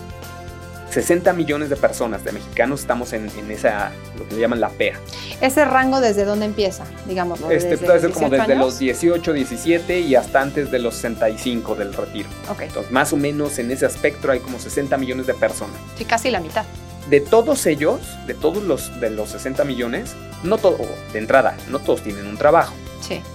60 0.89 1.33
millones 1.33 1.69
de 1.69 1.75
personas, 1.75 2.23
de 2.23 2.31
mexicanos, 2.31 2.81
estamos 2.81 3.13
en, 3.13 3.29
esa, 3.51 3.91
lo 4.17 4.27
que 4.27 4.35
le 4.35 4.41
llaman 4.41 4.59
la 4.59 4.69
PEA. 4.69 4.95
¿Ese 5.41 5.63
rango 5.63 6.01
desde 6.01 6.25
dónde 6.25 6.45
empieza, 6.45 6.85
digamos? 7.07 7.39
Este 7.51 7.77
puede 7.77 7.99
ser 7.99 8.11
como 8.11 8.29
desde 8.29 8.55
los 8.55 8.79
18, 8.79 9.33
17 9.33 9.99
y 9.99 10.15
hasta 10.15 10.41
antes 10.41 10.71
de 10.71 10.79
los 10.79 10.95
65 10.95 11.75
del 11.75 11.93
retiro. 11.93 12.29
Ok. 12.49 12.61
Entonces, 12.61 12.91
más 12.91 13.13
o 13.13 13.17
menos 13.17 13.59
en 13.59 13.69
ese 13.69 13.85
espectro 13.85 14.31
hay 14.31 14.39
como 14.39 14.59
60 14.59 14.97
millones 14.97 15.27
de 15.27 15.35
personas. 15.35 15.75
Sí, 15.95 16.05
casi 16.05 16.31
la 16.31 16.39
mitad. 16.39 16.65
De 17.07 17.21
todos 17.21 17.65
ellos, 17.65 17.99
de 18.27 18.33
todos 18.33 18.63
los, 18.63 18.99
de 18.99 19.09
los 19.09 19.29
60 19.29 19.63
millones, 19.63 20.15
no 20.43 20.57
todo, 20.57 20.79
de 21.11 21.19
entrada, 21.19 21.55
no 21.69 21.79
todos 21.79 22.01
tienen 22.01 22.27
un 22.27 22.37
trabajo. 22.37 22.73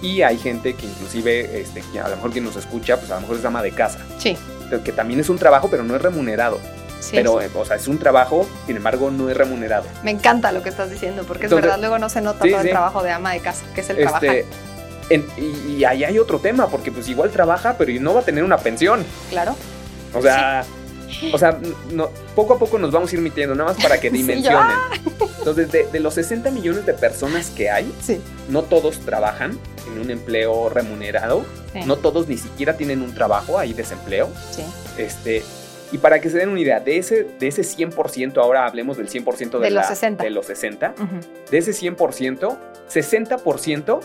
Y 0.01 0.21
hay 0.21 0.37
gente 0.37 0.73
que 0.73 0.85
inclusive, 0.85 1.59
este, 1.59 1.83
a 1.99 2.07
lo 2.07 2.15
mejor 2.15 2.31
quien 2.31 2.45
nos 2.45 2.55
escucha, 2.55 2.97
pues 2.97 3.11
a 3.11 3.15
lo 3.15 3.21
mejor 3.21 3.37
es 3.37 3.45
ama 3.45 3.61
de 3.61 3.71
casa. 3.71 3.99
Sí. 4.17 4.37
Que 4.83 4.91
también 4.91 5.19
es 5.19 5.29
un 5.29 5.37
trabajo, 5.37 5.69
pero 5.69 5.83
no 5.83 5.95
es 5.95 6.01
remunerado. 6.01 6.59
Sí, 7.01 7.17
pero, 7.17 7.33
o 7.33 7.65
sea, 7.65 7.75
es 7.75 7.87
un 7.87 7.99
trabajo, 7.99 8.47
sin 8.65 8.77
embargo, 8.77 9.11
no 9.11 9.29
es 9.29 9.37
remunerado. 9.37 9.85
Me 10.03 10.11
encanta 10.11 10.51
lo 10.51 10.63
que 10.63 10.69
estás 10.69 10.89
diciendo, 10.89 11.23
porque 11.27 11.45
es 11.45 11.53
verdad, 11.53 11.77
luego 11.77 11.99
no 11.99 12.09
se 12.09 12.21
nota 12.21 12.39
todo 12.39 12.61
el 12.61 12.69
trabajo 12.69 13.03
de 13.03 13.11
ama 13.11 13.33
de 13.33 13.41
casa, 13.41 13.65
que 13.75 13.81
es 13.81 13.89
el 13.89 13.99
este, 13.99 14.45
y, 15.37 15.83
ahí 15.83 16.03
hay 16.03 16.17
otro 16.17 16.39
tema, 16.39 16.67
porque 16.67 16.91
pues 16.91 17.07
igual 17.07 17.29
trabaja, 17.29 17.75
pero 17.77 17.91
no 18.01 18.13
va 18.13 18.21
a 18.21 18.23
tener 18.23 18.43
una 18.43 18.57
pensión. 18.57 19.05
Claro. 19.29 19.55
O 20.13 20.21
sea, 20.21 20.65
o 21.33 21.37
sea, 21.37 21.59
no, 21.91 22.09
poco 22.35 22.53
a 22.53 22.59
poco 22.59 22.77
nos 22.77 22.91
vamos 22.91 23.11
a 23.11 23.15
ir 23.15 23.21
metiendo, 23.21 23.55
nada 23.55 23.73
más 23.73 23.81
para 23.81 23.99
que 23.99 24.09
dimensionen. 24.11 24.75
Entonces, 25.37 25.71
de, 25.71 25.99
los 25.99 26.13
60 26.15 26.49
millones 26.51 26.85
de 26.85 26.93
personas 26.93 27.49
que 27.51 27.69
hay, 27.69 27.91
no 28.49 28.63
todos 28.63 28.99
trabajan 28.99 29.57
en 29.87 29.99
un 29.99 30.09
empleo 30.09 30.69
remunerado, 30.69 31.45
no 31.85 31.97
todos 31.97 32.27
ni 32.27 32.37
siquiera 32.37 32.77
tienen 32.77 33.01
un 33.01 33.13
trabajo, 33.13 33.59
hay 33.59 33.73
desempleo. 33.73 34.29
Este, 34.97 35.43
y 35.91 35.97
para 35.97 36.19
que 36.19 36.29
se 36.29 36.37
den 36.37 36.49
una 36.49 36.59
idea, 36.59 36.79
de 36.79 36.97
ese, 36.97 37.27
de 37.39 37.47
ese 37.47 37.61
100%, 37.61 38.37
ahora 38.37 38.65
hablemos 38.65 38.97
del 38.97 39.09
100% 39.09 39.59
de, 39.59 39.69
los 39.69 39.85
60. 39.85 40.23
De 40.23 40.29
los 40.29 40.45
60, 40.47 40.95
de 41.51 41.57
ese 41.57 41.71
100%, 41.71 42.57
60% 42.91 43.99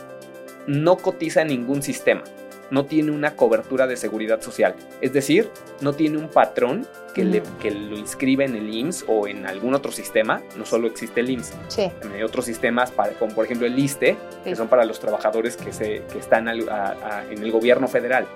no 0.67 0.97
cotiza 0.99 1.43
en 1.43 1.49
ningún 1.49 1.83
sistema 1.83 2.23
no 2.71 2.87
tiene 2.87 3.11
una 3.11 3.37
cobertura 3.37 3.87
de 3.87 3.97
seguridad 3.97 4.41
social. 4.41 4.75
Es 5.01 5.13
decir, 5.13 5.51
no 5.81 5.93
tiene 5.93 6.19
un 6.19 6.29
patrón 6.29 6.87
que, 7.15 7.25
le, 7.25 7.43
que 7.61 7.71
lo 7.71 7.97
inscribe 7.97 8.45
en 8.45 8.55
el 8.55 8.73
IMSS 8.73 9.05
o 9.09 9.27
en 9.27 9.47
algún 9.47 9.75
otro 9.75 9.93
sistema. 9.93 10.43
No 10.57 10.65
solo 10.65 10.87
existe 10.87 11.21
el 11.21 11.31
IMSS. 11.31 11.55
Sí. 11.69 11.91
Hay 12.15 12.23
otros 12.23 12.45
sistemas, 12.45 12.91
para, 12.91 13.13
como 13.15 13.35
por 13.35 13.45
ejemplo 13.45 13.67
el 13.67 13.79
ISTE, 13.79 14.17
que 14.45 14.57
son 14.57 14.69
para 14.69 14.85
los 14.85 15.01
trabajadores 15.01 15.57
que, 15.57 15.73
se, 15.73 16.03
que 16.13 16.19
están 16.19 16.49
en 16.49 17.43
el 17.43 17.53
gobierno 17.53 17.89
federal, 17.89 18.27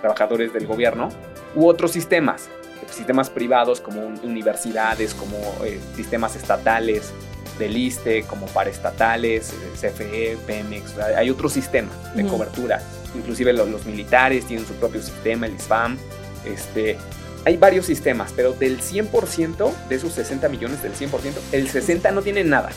trabajadores 0.00 0.52
del 0.52 0.66
gobierno, 0.66 1.08
u 1.54 1.66
otros 1.66 1.90
sistemas, 1.90 2.48
sistemas 2.90 3.28
privados 3.30 3.80
como 3.80 4.06
universidades, 4.22 5.14
como 5.14 5.36
eh, 5.64 5.80
sistemas 5.96 6.36
estatales, 6.36 7.12
del 7.58 7.76
ISTE, 7.76 8.22
como 8.22 8.46
paraestatales, 8.46 9.54
CFE, 9.74 10.38
Pemex, 10.46 10.98
hay 10.98 11.28
otros 11.28 11.52
sistemas 11.52 11.92
de 12.16 12.26
cobertura 12.26 12.80
inclusive 13.14 13.52
los, 13.52 13.84
militares 13.86 14.46
tienen 14.46 14.66
su 14.66 14.74
propio 14.74 15.02
sistema, 15.02 15.46
el 15.46 15.54
ISFAM, 15.54 15.98
este, 16.44 16.98
hay 17.44 17.56
varios 17.56 17.86
sistemas, 17.86 18.32
pero 18.34 18.52
del 18.52 18.80
100% 18.80 19.72
de 19.88 19.94
esos 19.94 20.12
60 20.12 20.48
millones, 20.48 20.82
del 20.82 20.94
100%, 20.94 21.10
el 21.52 21.68
60 21.68 22.10
no 22.12 22.22
tiene 22.22 22.44
nada. 22.44 22.70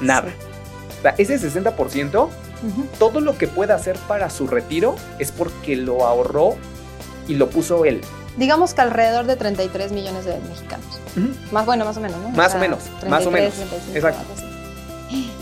Nada. 0.00 0.28
O 0.98 1.02
sea, 1.02 1.14
ese 1.18 1.38
60%, 1.38 2.28
todo 2.98 3.20
lo 3.20 3.38
que 3.38 3.48
pueda 3.48 3.74
hacer 3.74 3.96
para 4.08 4.30
su 4.30 4.46
retiro 4.46 4.96
es 5.18 5.32
porque 5.32 5.76
lo 5.76 6.06
ahorró 6.06 6.56
y 7.28 7.34
lo 7.34 7.48
puso 7.48 7.84
él. 7.84 8.00
digamos 8.36 8.74
que 8.74 8.82
alrededor 8.82 9.26
de 9.26 9.36
33 9.36 9.92
millones 9.92 10.24
de 10.24 10.38
mexicanos. 10.40 11.00
Más 11.50 11.64
bueno, 11.64 11.84
más 11.84 11.96
o 11.96 12.00
menos, 12.00 12.18
¿no? 12.20 12.28
Más 12.30 12.54
o 12.54 12.58
menos, 12.58 12.80
más 13.08 13.26
o 13.26 13.30
menos. 13.30 13.54
35, 13.54 13.96
Exacto. 13.96 14.20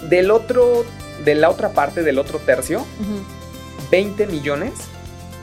Del 0.08 0.30
otro, 0.30 0.84
de 1.24 1.34
la 1.34 1.50
otra 1.50 1.70
parte, 1.70 2.02
del 2.02 2.18
otro 2.18 2.38
tercio. 2.38 2.84
20 3.94 4.26
millones, 4.26 4.72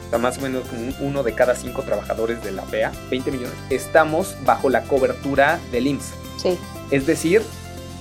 o 0.08 0.10
sea, 0.10 0.20
más 0.20 0.38
o 0.38 0.42
menos 0.42 0.64
un- 0.74 0.94
uno 1.00 1.24
de 1.24 1.34
cada 1.34 1.56
cinco 1.56 1.84
trabajadores 1.84 2.44
de 2.44 2.52
la 2.52 2.64
PEA, 2.64 2.92
20 3.10 3.32
millones, 3.32 3.54
estamos 3.70 4.36
bajo 4.44 4.70
la 4.70 4.82
cobertura 4.84 5.58
del 5.72 5.88
IMSS. 5.88 6.14
Sí, 6.36 6.60
Es 6.92 7.06
decir, 7.06 7.42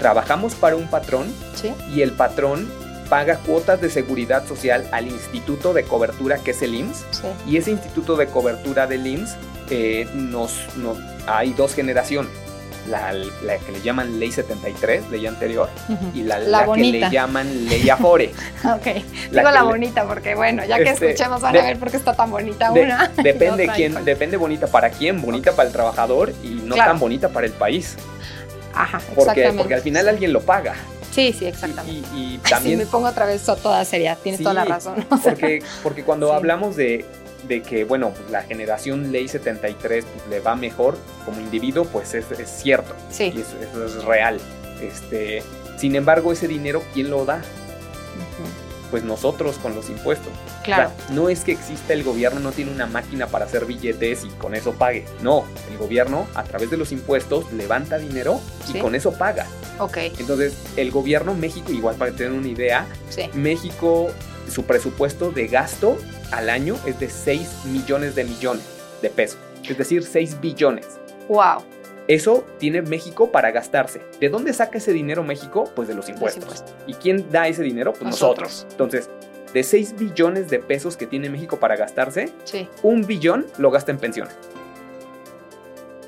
trabajamos 0.01 0.57
para 0.57 0.75
un 0.75 0.89
patrón 0.91 1.33
sí. 1.55 1.73
y 1.95 2.03
el 2.03 2.11
patrón 2.11 2.69
paga 3.09 3.37
cuotas 3.37 3.81
de 3.81 3.91
seguridad 3.91 4.45
social 4.49 4.89
al 4.91 5.07
instituto 5.07 5.73
de 5.73 5.85
cobertura 5.85 6.39
que 6.39 6.51
es 6.51 6.63
el 6.63 6.75
IMSS 6.75 7.05
Sí. 7.13 7.29
y 7.47 7.57
ese 7.57 7.71
instituto 7.71 8.17
de 8.17 8.27
cobertura 8.27 8.89
del 8.89 9.07
IMSS 9.07 9.37
eh, 9.71 10.09
nos, 10.15 10.53
nos- 10.79 10.99
hay 11.29 11.53
dos 11.53 11.75
generaciones. 11.77 12.33
La, 12.89 13.13
la 13.13 13.59
que 13.59 13.73
le 13.73 13.81
llaman 13.83 14.19
Ley 14.19 14.33
73, 14.33 15.11
ley 15.11 15.27
anterior, 15.27 15.69
y 16.15 16.23
la, 16.23 16.39
La 16.39 16.67
la 16.67 16.73
que 16.75 16.81
le 16.81 17.11
llaman 17.11 17.69
Ley 17.69 17.89
Afore. 17.91 18.33
Ok, 18.65 19.05
digo 19.31 19.51
la 19.51 19.63
bonita 19.63 20.07
porque 20.09 20.35
bueno, 20.35 20.65
ya 20.65 20.77
que 20.79 20.85
Este, 20.91 21.11
escuchemos 21.11 21.41
van 21.43 21.53
de- 21.53 21.61
a 21.61 21.63
ver 21.65 21.79
por 21.79 21.91
qué 21.91 21.99
está 21.99 22.15
tan 22.15 22.31
bonita 22.31 22.71
De- 22.73 22.83
una. 22.85 23.09
depende 23.23 23.69
quién, 23.77 24.03
depende 24.05 24.37
bonita 24.39 24.67
para 24.67 24.91
quién, 24.91 25.21
bonita 25.21 25.53
para 25.53 25.69
el 25.69 25.73
trabajador 25.75 26.33
y 26.43 26.49
no 26.49 26.75
Claro. 26.75 26.93
tan 26.93 27.01
bonita 27.01 27.29
para 27.29 27.47
el 27.47 27.53
país. 27.53 27.97
Ajá, 28.75 28.99
Porque, 29.15 29.21
exactamente. 29.21 29.59
porque 29.59 29.75
al 29.75 29.83
final 29.83 30.09
alguien 30.09 30.33
lo 30.33 30.41
paga. 30.41 30.75
Sí, 31.11 31.35
sí, 31.37 31.45
exactamente. 31.45 32.01
y- 32.15 32.39
también 32.49 32.79
sí, 32.79 32.85
me 32.85 32.91
pongo 32.91 33.09
otra 33.09 33.27
vez 33.27 33.43
toda 33.45 33.85
seria, 33.85 34.17
tienes 34.17 34.39
Sí, 34.39 34.45
toda 34.45 34.55
la 34.55 34.65
razón. 34.65 35.05
O 35.11 35.17
sea, 35.19 35.33
Porque, 35.33 35.63
porque 35.83 36.05
cuando 36.05 36.29
Sí. 36.29 36.35
hablamos 36.35 36.77
de, 36.77 37.05
de 37.49 37.63
que, 37.63 37.85
bueno, 37.85 38.11
pues 38.17 38.31
la 38.31 38.43
generación 38.43 39.13
Ley 39.13 39.29
73 39.29 40.05
pues, 40.05 40.27
le 40.29 40.41
va 40.41 40.57
mejor 40.57 40.97
como 41.25 41.41
individuo, 41.41 41.85
pues 41.85 42.15
es, 42.15 42.31
es 42.33 42.49
cierto. 42.49 42.95
sí. 43.11 43.33
Y 43.35 43.41
eso, 43.41 43.57
eso 43.61 43.87
es 43.87 44.05
real. 44.05 44.41
Este, 44.81 45.43
sin 45.79 45.95
embargo, 45.97 46.33
ese 46.33 46.49
dinero, 46.49 46.83
¿quién 46.95 47.11
lo 47.11 47.25
da? 47.25 47.43
Pues 48.91 49.05
nosotros 49.05 49.57
con 49.59 49.77
los 49.77 49.89
impuestos. 49.89 50.33
Claro. 50.65 50.91
O 50.91 51.07
sea, 51.07 51.15
no 51.15 51.29
es 51.29 51.45
que 51.45 51.53
exista 51.53 51.93
el 51.93 52.03
gobierno, 52.03 52.41
no 52.41 52.51
tiene 52.51 52.73
una 52.73 52.87
máquina 52.87 53.29
para 53.29 53.45
hacer 53.45 53.65
billetes 53.65 54.25
y 54.25 54.29
con 54.31 54.57
eso 54.57 54.73
pague. 54.73 55.05
No, 55.23 55.45
el 55.71 55.79
gobierno 55.79 56.27
a 56.35 56.43
través 56.43 56.71
de 56.71 56.77
los 56.77 56.91
impuestos 56.91 57.53
levanta 57.53 57.99
dinero 57.99 58.41
y 58.69 58.73
Sí. 58.73 58.79
con 58.81 58.97
eso 58.97 59.13
paga. 59.13 59.47
Ok, 59.79 59.97
Entonces, 60.19 60.55
el 60.77 60.91
gobierno 60.91 61.35
México, 61.35 61.71
igual 61.71 61.95
para 61.97 62.11
tener 62.11 62.33
una 62.33 62.49
idea, 62.49 62.85
sí. 63.11 63.31
México, 63.33 64.11
su 64.53 64.65
presupuesto 64.65 65.31
de 65.31 65.47
gasto 65.47 65.97
al 66.33 66.49
año 66.51 66.77
es 66.87 66.99
de 67.01 67.09
6 67.11 67.65
millones 67.67 68.15
de 68.15 68.25
millones 68.25 68.65
de 69.03 69.11
pesos. 69.11 69.39
Es 69.69 69.77
decir, 69.79 70.03
6 70.05 70.41
billones. 70.41 70.87
Wow. 71.29 71.63
Eso 72.09 72.45
tiene 72.59 72.83
México 72.83 73.31
para 73.31 73.51
gastarse. 73.53 74.01
¿De 74.21 74.29
dónde 74.29 74.53
saca 74.53 74.79
ese 74.79 74.93
dinero 74.93 75.23
México? 75.23 75.71
Pues 75.77 75.87
de 75.87 75.95
los 75.95 76.09
impuestos. 76.09 76.43
impuestos. 76.43 76.75
¿Y 76.87 76.95
quién 76.95 77.31
da 77.31 77.47
ese 77.47 77.63
dinero? 77.63 77.93
Pues 77.93 78.05
Nosotros. 78.05 78.49
nosotros. 78.65 78.67
Entonces, 78.73 79.11
de 79.53 79.63
6 79.63 79.95
billones 79.97 80.49
de 80.51 80.59
pesos 80.59 80.97
que 80.97 81.07
tiene 81.07 81.29
México 81.31 81.59
para 81.61 81.77
gastarse, 81.77 82.31
Sí. 82.45 82.69
un 82.83 83.07
billón 83.07 83.47
lo 83.59 83.71
gasta 83.71 83.91
en 83.93 83.99
pensiones 83.99 84.35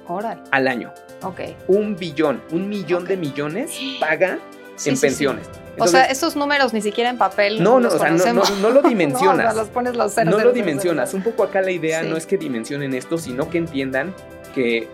Órale. 0.09 0.41
al 0.51 0.67
año. 0.69 0.93
Ok. 1.23 1.41
Un 1.69 1.97
billón, 1.97 2.43
un 2.51 2.69
millón 2.69 3.05
de 3.05 3.17
millones 3.17 3.71
paga 4.01 4.39
Sí, 4.77 4.91
en 4.91 4.97
sí, 4.97 5.01
sí. 5.01 5.07
pensiones. 5.07 5.47
o 5.79 5.87
sea, 5.87 6.05
esos 6.07 6.37
números 6.37 6.73
ni 6.73 6.81
siquiera 6.83 7.11
en 7.11 7.19
papel. 7.19 7.63
no, 7.63 7.75
no, 7.75 7.81
los 7.81 7.95
o 7.95 7.99
sea, 7.99 8.11
no, 8.11 8.25
no, 8.35 8.43
no 8.61 8.71
lo 8.71 8.81
No, 8.83 8.87
o 8.87 8.89
dimensionas. 8.89 9.53
sea, 9.55 9.63
los 9.63 9.69
pones 9.71 9.97
los 9.97 10.13
ceros. 10.15 10.33
no 10.33 10.39
ceros, 10.39 10.53
lo 10.53 10.57
dimensionas. 10.57 11.11
ceros. 11.11 11.25
Un 11.27 11.31
poco 11.33 11.45
acá 11.45 11.61
la 11.63 11.71
idea 11.71 12.03
no 12.03 12.17
es 12.17 12.27
que 12.27 12.37
dimensionen 12.39 12.95
esto, 12.95 13.19
sino 13.19 13.49
que 13.51 13.59
entiendan 13.59 14.15
que, 14.55 14.89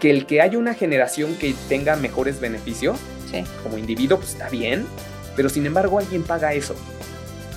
que 0.00 0.10
el 0.10 0.26
que 0.26 0.40
haya 0.40 0.58
una 0.58 0.74
generación 0.74 1.34
que 1.36 1.54
tenga 1.68 1.96
mejores 1.96 2.40
beneficios 2.40 2.98
como 3.62 3.76
individuo, 3.76 4.18
pues 4.18 4.30
está 4.32 4.48
bien, 4.48 4.86
pero 5.36 5.48
sin 5.50 5.66
embargo 5.66 5.98
alguien 5.98 6.22
paga 6.22 6.54
eso. 6.54 6.74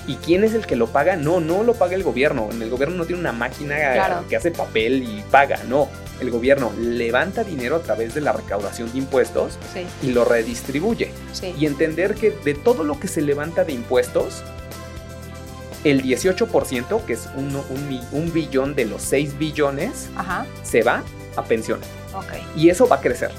¿Y 0.06 0.16
quién 0.16 0.42
es 0.44 0.54
el 0.54 0.66
que 0.66 0.76
lo 0.76 0.88
paga? 0.88 1.16
No, 1.16 1.40
no 1.40 1.62
lo 1.62 1.74
paga 1.74 1.94
el 1.94 2.02
gobierno. 2.02 2.48
El 2.50 2.68
gobierno 2.68 2.96
no 2.96 3.04
tiene 3.04 3.20
una 3.20 3.32
máquina 3.32 3.76
Claro. 3.92 4.24
que 4.28 4.36
hace 4.36 4.50
papel 4.50 5.02
y 5.04 5.22
paga, 5.30 5.60
no. 5.68 5.88
El 6.20 6.30
gobierno 6.30 6.72
levanta 6.78 7.44
dinero 7.44 7.76
a 7.76 7.80
través 7.80 8.14
de 8.14 8.20
la 8.20 8.32
recaudación 8.32 8.92
de 8.92 8.98
impuestos 8.98 9.58
Sí, 9.72 9.86
y 10.02 10.12
lo 10.12 10.24
redistribuye 10.24 11.10
sí. 11.32 11.54
y 11.58 11.66
entender 11.66 12.14
que 12.14 12.30
de 12.30 12.54
todo 12.54 12.84
lo 12.84 13.00
que 13.00 13.08
se 13.08 13.22
levanta 13.22 13.64
de 13.64 13.72
impuestos, 13.72 14.42
el 15.84 16.02
18%, 16.02 17.04
que 17.06 17.14
es 17.14 17.28
un, 17.36 17.56
un 18.12 18.32
billón 18.32 18.74
de 18.74 18.84
los 18.84 19.00
6 19.02 19.38
billones, 19.38 20.08
Ajá. 20.14 20.44
se 20.62 20.82
va 20.82 21.02
a 21.36 21.44
pensiones. 21.44 21.88
Y 22.54 22.68
eso 22.68 22.86
va 22.86 22.96
a 22.96 23.00
crecer. 23.00 23.30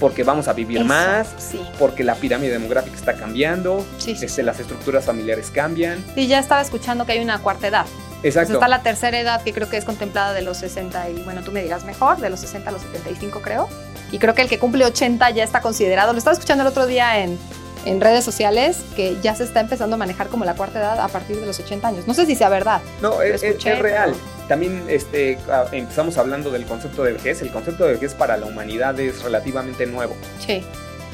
Porque 0.00 0.22
vamos 0.24 0.46
a 0.48 0.52
vivir 0.52 0.78
Eso, 0.78 0.86
más, 0.86 1.28
Sí. 1.38 1.60
porque 1.78 2.04
la 2.04 2.14
pirámide 2.16 2.52
demográfica 2.52 2.96
está 2.96 3.14
cambiando, 3.14 3.84
Sí, 3.98 4.14
sí. 4.14 4.26
este, 4.26 4.42
las 4.42 4.60
estructuras 4.60 5.04
familiares 5.04 5.50
cambian. 5.50 6.04
Sí, 6.14 6.26
ya 6.26 6.38
estaba 6.38 6.60
escuchando 6.60 7.06
que 7.06 7.12
hay 7.12 7.20
una 7.20 7.38
cuarta 7.40 7.68
edad. 7.68 7.86
Pues 8.20 8.34
Exacto. 8.36 8.54
está 8.54 8.68
la 8.68 8.82
tercera 8.82 9.18
edad 9.20 9.42
que 9.42 9.52
creo 9.52 9.68
que 9.70 9.76
es 9.76 9.84
contemplada 9.84 10.32
de 10.32 10.42
los 10.42 10.56
60 10.58 11.08
y 11.10 11.22
bueno, 11.22 11.42
tú 11.42 11.52
me 11.52 11.62
dirás 11.62 11.84
mejor, 11.84 12.18
de 12.18 12.28
los 12.30 12.40
60 12.40 12.70
a 12.70 12.72
los 12.72 12.82
75 12.82 13.40
creo. 13.40 13.68
Y 14.12 14.18
creo 14.18 14.34
que 14.34 14.42
el 14.42 14.48
que 14.48 14.58
cumple 14.58 14.84
80 14.84 15.30
ya 15.30 15.44
está 15.44 15.60
considerado. 15.60 16.12
Lo 16.12 16.18
estaba 16.18 16.34
escuchando 16.34 16.62
el 16.62 16.68
otro 16.68 16.86
día 16.86 17.18
en, 17.20 17.38
en 17.84 18.00
redes 18.00 18.24
sociales 18.24 18.78
que 18.96 19.16
ya 19.22 19.34
se 19.34 19.44
está 19.44 19.60
empezando 19.60 19.94
a 19.96 19.98
manejar 19.98 20.28
como 20.28 20.44
la 20.44 20.54
cuarta 20.54 20.78
edad 20.78 21.00
a 21.00 21.08
partir 21.08 21.38
de 21.40 21.46
los 21.46 21.58
80 21.58 21.88
años. 21.88 22.06
No 22.06 22.14
sé 22.14 22.26
si 22.26 22.34
sea 22.36 22.48
verdad. 22.48 22.80
No, 23.00 23.20
es, 23.22 23.36
es- 23.36 23.42
escuché, 23.44 23.72
es 23.74 23.78
real. 23.78 24.12
pero- 24.12 24.35
También 24.48 24.84
este, 24.88 25.38
ah, 25.50 25.64
empezamos 25.72 26.18
hablando 26.18 26.50
del 26.50 26.64
concepto 26.64 27.02
de 27.04 27.12
vejez. 27.14 27.42
El 27.42 27.50
concepto 27.50 27.84
de 27.84 27.94
vejez 27.94 28.14
para 28.14 28.36
la 28.36 28.46
humanidad 28.46 28.98
es 29.00 29.22
relativamente 29.22 29.86
nuevo. 29.86 30.14
Sí, 30.44 30.62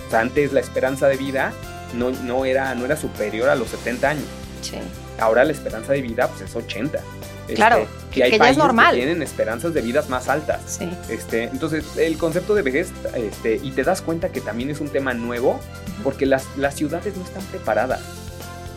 O 0.07 0.11
sea, 0.11 0.21
antes 0.21 0.53
la 0.53 0.61
esperanza 0.61 1.09
de 1.09 1.17
vida 1.17 1.53
no, 1.95 2.11
no, 2.11 2.45
era, 2.45 2.75
no 2.75 2.85
era 2.85 2.97
superior 2.97 3.49
a 3.49 3.55
los 3.55 3.69
70 3.69 4.09
años. 4.09 4.25
sí. 4.61 4.77
Ahora 5.19 5.45
la 5.45 5.53
esperanza 5.53 5.93
de 5.93 6.03
vida 6.03 6.27
pues, 6.27 6.41
es 6.41 6.57
80. 6.57 6.99
Este, 7.43 7.55
Claro, 7.55 7.87
y 8.15 8.23
hay 8.23 8.31
que 8.31 8.31
ya 8.31 8.35
es 8.37 8.39
países 8.39 8.59
normal. 8.59 8.95
que 8.95 9.03
tienen 9.03 9.23
esperanzas 9.23 9.73
de 9.75 9.81
vidas 9.83 10.09
más 10.09 10.29
altas. 10.29 10.61
Sí, 10.67 10.91
Este, 11.09 11.45
entonces, 11.45 11.97
el 11.97 12.17
concepto 12.17 12.55
de 12.55 12.63
vejez, 12.63 12.91
este, 13.15 13.61
y 13.63 13.71
te 13.73 13.85
das 13.85 14.01
cuenta 14.03 14.31
que 14.31 14.41
también 14.41 14.71
es 14.71 14.81
un 14.81 14.89
tema 14.89 15.13
nuevo, 15.15 15.61
porque 16.03 16.27
las, 16.27 16.47
las 16.57 16.75
ciudades 16.75 17.15
no 17.17 17.25
están 17.25 17.43
preparadas. 17.45 18.01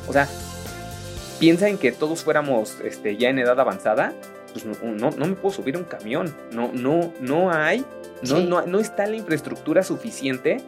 O 0.07 0.13
sea, 0.13 0.27
piensa 1.39 1.67
en 1.69 1.77
que 1.77 1.91
todos 1.91 2.23
fuéramos 2.23 2.75
este, 2.83 3.17
ya 3.17 3.29
en 3.29 3.39
edad 3.39 3.59
avanzada, 3.59 4.13
pues 4.55 4.65
no, 4.65 4.91
no, 4.93 5.09
no 5.11 5.25
me 5.25 5.35
puedo 5.35 5.53
subir 5.53 5.75
a 5.75 5.79
un 5.79 5.83
camión. 5.85 6.33
No, 6.51 6.69
no, 6.73 7.11
no 7.19 7.51
hay, 7.51 7.83
no, 8.21 8.37
Sí. 8.37 8.45
no, 8.45 8.65
no 8.65 8.79
está 8.79 9.05
la 9.05 9.15
infraestructura 9.17 9.83
suficiente. 9.83 10.61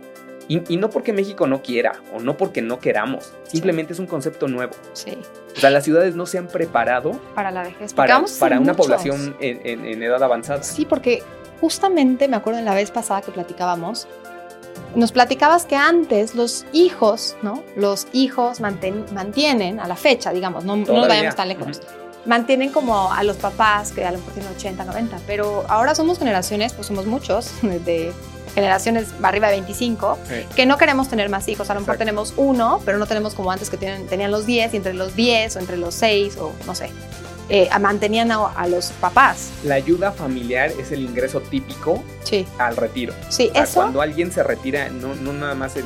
Y, 0.49 0.61
y 0.73 0.77
no 0.77 0.89
porque 0.89 1.11
México 1.11 1.45
no 1.45 1.61
quiera, 1.61 2.01
o 2.13 2.21
no 2.21 2.37
porque 2.37 2.61
no 2.61 2.79
queramos, 2.79 3.33
simplemente 3.43 3.91
es 3.91 3.99
un 3.99 4.07
concepto 4.07 4.47
nuevo. 4.47 4.73
sí. 4.93 5.17
O 5.57 5.59
sea, 5.59 5.71
las 5.71 5.83
ciudades 5.83 6.15
no 6.15 6.25
se 6.25 6.37
han 6.37 6.47
preparado 6.47 7.13
Para 7.35 7.49
la 7.51 7.63
vejez. 7.63 7.93
Para, 7.93 8.23
para 8.39 8.59
una 8.59 8.71
muchos. 8.73 8.85
población 8.85 9.35
en, 9.41 9.59
en- 9.65 9.85
en 9.85 10.03
edad 10.03 10.21
avanzada. 10.23 10.61
Sí, 10.63 10.85
porque 10.85 11.21
justamente 11.59 12.27
me 12.29 12.37
acuerdo 12.37 12.59
en 12.59 12.65
la 12.65 12.75
vez 12.75 12.91
pasada 12.91 13.21
que 13.21 13.31
platicábamos, 13.31 14.07
nos 14.95 15.11
platicabas 15.11 15.65
que 15.65 15.75
antes 15.75 16.33
los 16.35 16.65
hijos, 16.71 17.35
¿no? 17.41 17.63
Los 17.75 18.07
hijos 18.13 18.61
manten- 18.61 19.09
mantienen 19.11 19.79
a 19.81 19.87
la 19.87 19.95
fecha, 19.95 20.31
digamos, 20.31 20.63
no, 20.63 20.75
no 20.77 20.93
nos 20.93 21.07
vayamos 21.07 21.35
tan 21.35 21.49
lejos. 21.49 21.81
Mantienen 22.27 22.71
como 22.71 23.11
a 23.11 23.23
los 23.23 23.37
papás 23.37 23.91
que 23.91 24.05
a 24.05 24.11
lo 24.11 24.17
mejor 24.19 24.33
tienen 24.33 24.51
80, 24.53 24.83
90, 24.83 25.17
pero 25.25 25.65
ahora 25.69 25.95
somos 25.95 26.19
generaciones, 26.19 26.73
pues 26.73 26.85
somos 26.87 27.05
muchos, 27.05 27.51
de 27.61 28.11
generaciones 28.53 29.07
arriba 29.23 29.47
de 29.47 29.53
25, 29.57 30.17
Sí. 30.27 30.45
que 30.55 30.65
no 30.65 30.77
queremos 30.77 31.07
tener 31.09 31.29
más 31.29 31.47
hijos. 31.47 31.69
A 31.69 31.73
lo 31.73 31.79
mejor 31.79 31.95
Exacto. 31.95 32.05
tenemos 32.11 32.33
uno, 32.37 32.81
pero 32.85 32.97
no 32.97 33.05
tenemos 33.05 33.33
como 33.33 33.51
antes 33.51 33.69
que 33.69 33.77
tienen, 33.77 34.07
tenían 34.07 34.31
los 34.31 34.45
10 34.45 34.73
y 34.73 34.77
entre 34.77 34.93
los 34.93 35.15
10 35.15 35.55
o 35.55 35.59
entre 35.59 35.77
los 35.77 35.95
6 35.95 36.37
o 36.37 36.51
no 36.65 36.75
sé. 36.75 36.89
Eh, 37.49 37.69
mantenían 37.79 38.31
a, 38.31 38.47
a 38.47 38.67
los 38.67 38.87
papás. 39.01 39.49
La 39.63 39.75
ayuda 39.75 40.11
familiar 40.11 40.71
es 40.79 40.91
el 40.91 41.01
ingreso 41.01 41.39
típico 41.41 42.03
Sí, 42.23 42.45
al 42.57 42.75
retiro. 42.75 43.13
sí, 43.29 43.47
O 43.51 43.53
sea, 43.53 43.63
eso. 43.63 43.73
Cuando 43.81 44.01
alguien 44.01 44.31
se 44.31 44.43
retira, 44.43 44.89
no, 44.89 45.15
no 45.15 45.31
nada 45.33 45.55
más 45.55 45.75
en, 45.77 45.85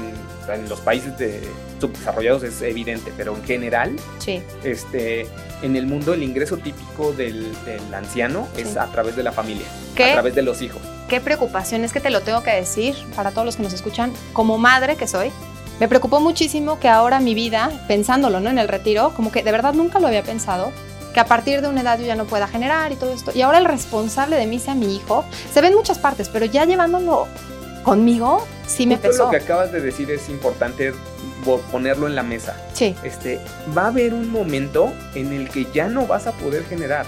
en 0.51 0.69
los 0.69 0.79
países 0.81 1.17
de, 1.17 1.41
subdesarrollados 1.79 2.43
es 2.43 2.61
evidente, 2.61 3.11
pero 3.17 3.35
en 3.35 3.43
general, 3.43 3.95
Sí, 4.19 4.41
este, 4.63 5.27
en 5.61 5.75
el 5.75 5.85
mundo 5.87 6.13
el 6.13 6.23
ingreso 6.23 6.57
típico 6.57 7.11
del, 7.13 7.51
del 7.65 7.93
anciano 7.93 8.47
es 8.57 8.69
Sí. 8.69 8.77
a 8.79 8.85
través 8.87 9.15
de 9.15 9.23
la 9.23 9.31
familia, 9.31 9.65
¿Qué? 9.95 10.05
a 10.11 10.13
través 10.13 10.35
de 10.35 10.41
los 10.43 10.61
hijos. 10.61 10.81
qué 11.09 11.19
preocupación, 11.21 11.83
es 11.83 11.91
que 11.93 11.99
te 11.99 12.09
lo 12.09 12.21
tengo 12.21 12.41
que 12.43 12.51
decir 12.51 12.95
para 13.15 13.31
todos 13.31 13.45
los 13.45 13.55
que 13.57 13.63
nos 13.63 13.73
escuchan, 13.73 14.11
como 14.33 14.57
madre 14.57 14.95
que 14.95 15.07
soy, 15.07 15.31
me 15.79 15.87
preocupó 15.87 16.19
muchísimo 16.21 16.79
que 16.79 16.87
ahora 16.89 17.19
mi 17.19 17.33
vida, 17.33 17.71
pensándolo 17.87 18.39
¿no? 18.39 18.49
en 18.51 18.59
el 18.59 18.67
retiro, 18.67 19.13
como 19.15 19.31
que 19.31 19.41
de 19.43 19.51
verdad 19.51 19.73
nunca 19.73 19.99
lo 19.99 20.07
había 20.07 20.21
pensado, 20.23 20.71
que 21.13 21.19
a 21.19 21.25
partir 21.25 21.61
de 21.61 21.67
una 21.67 21.81
edad 21.81 21.99
yo 21.99 22.05
ya 22.05 22.15
no 22.15 22.25
pueda 22.25 22.47
generar 22.47 22.91
y 22.91 22.95
todo 22.95 23.13
esto. 23.13 23.31
Y 23.33 23.41
ahora 23.41 23.57
el 23.57 23.65
responsable 23.65 24.35
de 24.37 24.47
mí 24.47 24.59
sea 24.59 24.75
mi 24.75 24.95
hijo. 24.95 25.25
Se 25.53 25.61
ve 25.61 25.67
en 25.67 25.75
muchas 25.75 25.99
partes, 25.99 26.29
pero 26.29 26.45
ya 26.45 26.65
llevándolo 26.65 27.27
conmigo, 27.83 28.45
sí 28.67 28.85
me 28.85 28.95
Justo 28.95 29.09
pesó. 29.09 29.23
lo 29.25 29.31
que 29.31 29.37
acabas 29.37 29.71
de 29.71 29.81
decir 29.81 30.09
es 30.11 30.29
importante 30.29 30.93
ponerlo 31.71 32.07
en 32.07 32.15
la 32.15 32.23
mesa. 32.23 32.55
Sí, 32.73 32.95
Este, 33.03 33.39
va 33.75 33.83
a 33.85 33.87
haber 33.87 34.13
un 34.13 34.29
momento 34.31 34.93
en 35.15 35.33
el 35.33 35.49
que 35.49 35.65
ya 35.73 35.87
no 35.87 36.05
vas 36.05 36.27
a 36.27 36.31
poder 36.33 36.63
generar. 36.65 37.05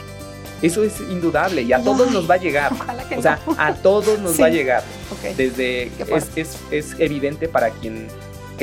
Eso 0.62 0.84
es 0.84 1.00
indudable 1.02 1.62
y 1.62 1.74
a 1.74 1.84
todos 1.84 2.10
nos 2.12 2.30
va 2.30 2.36
a 2.36 2.38
llegar. 2.38 2.72
o 3.18 3.22
sea, 3.22 3.40
a 3.58 3.74
todos 3.74 4.20
nos 4.20 4.42
va 4.42 4.46
a 4.48 4.50
llegar. 4.50 4.84
Desde 5.38 5.92
es, 6.08 6.30
es, 6.36 6.58
es 6.72 6.96
evidente 7.00 7.48
para 7.48 7.70
quien 7.70 8.08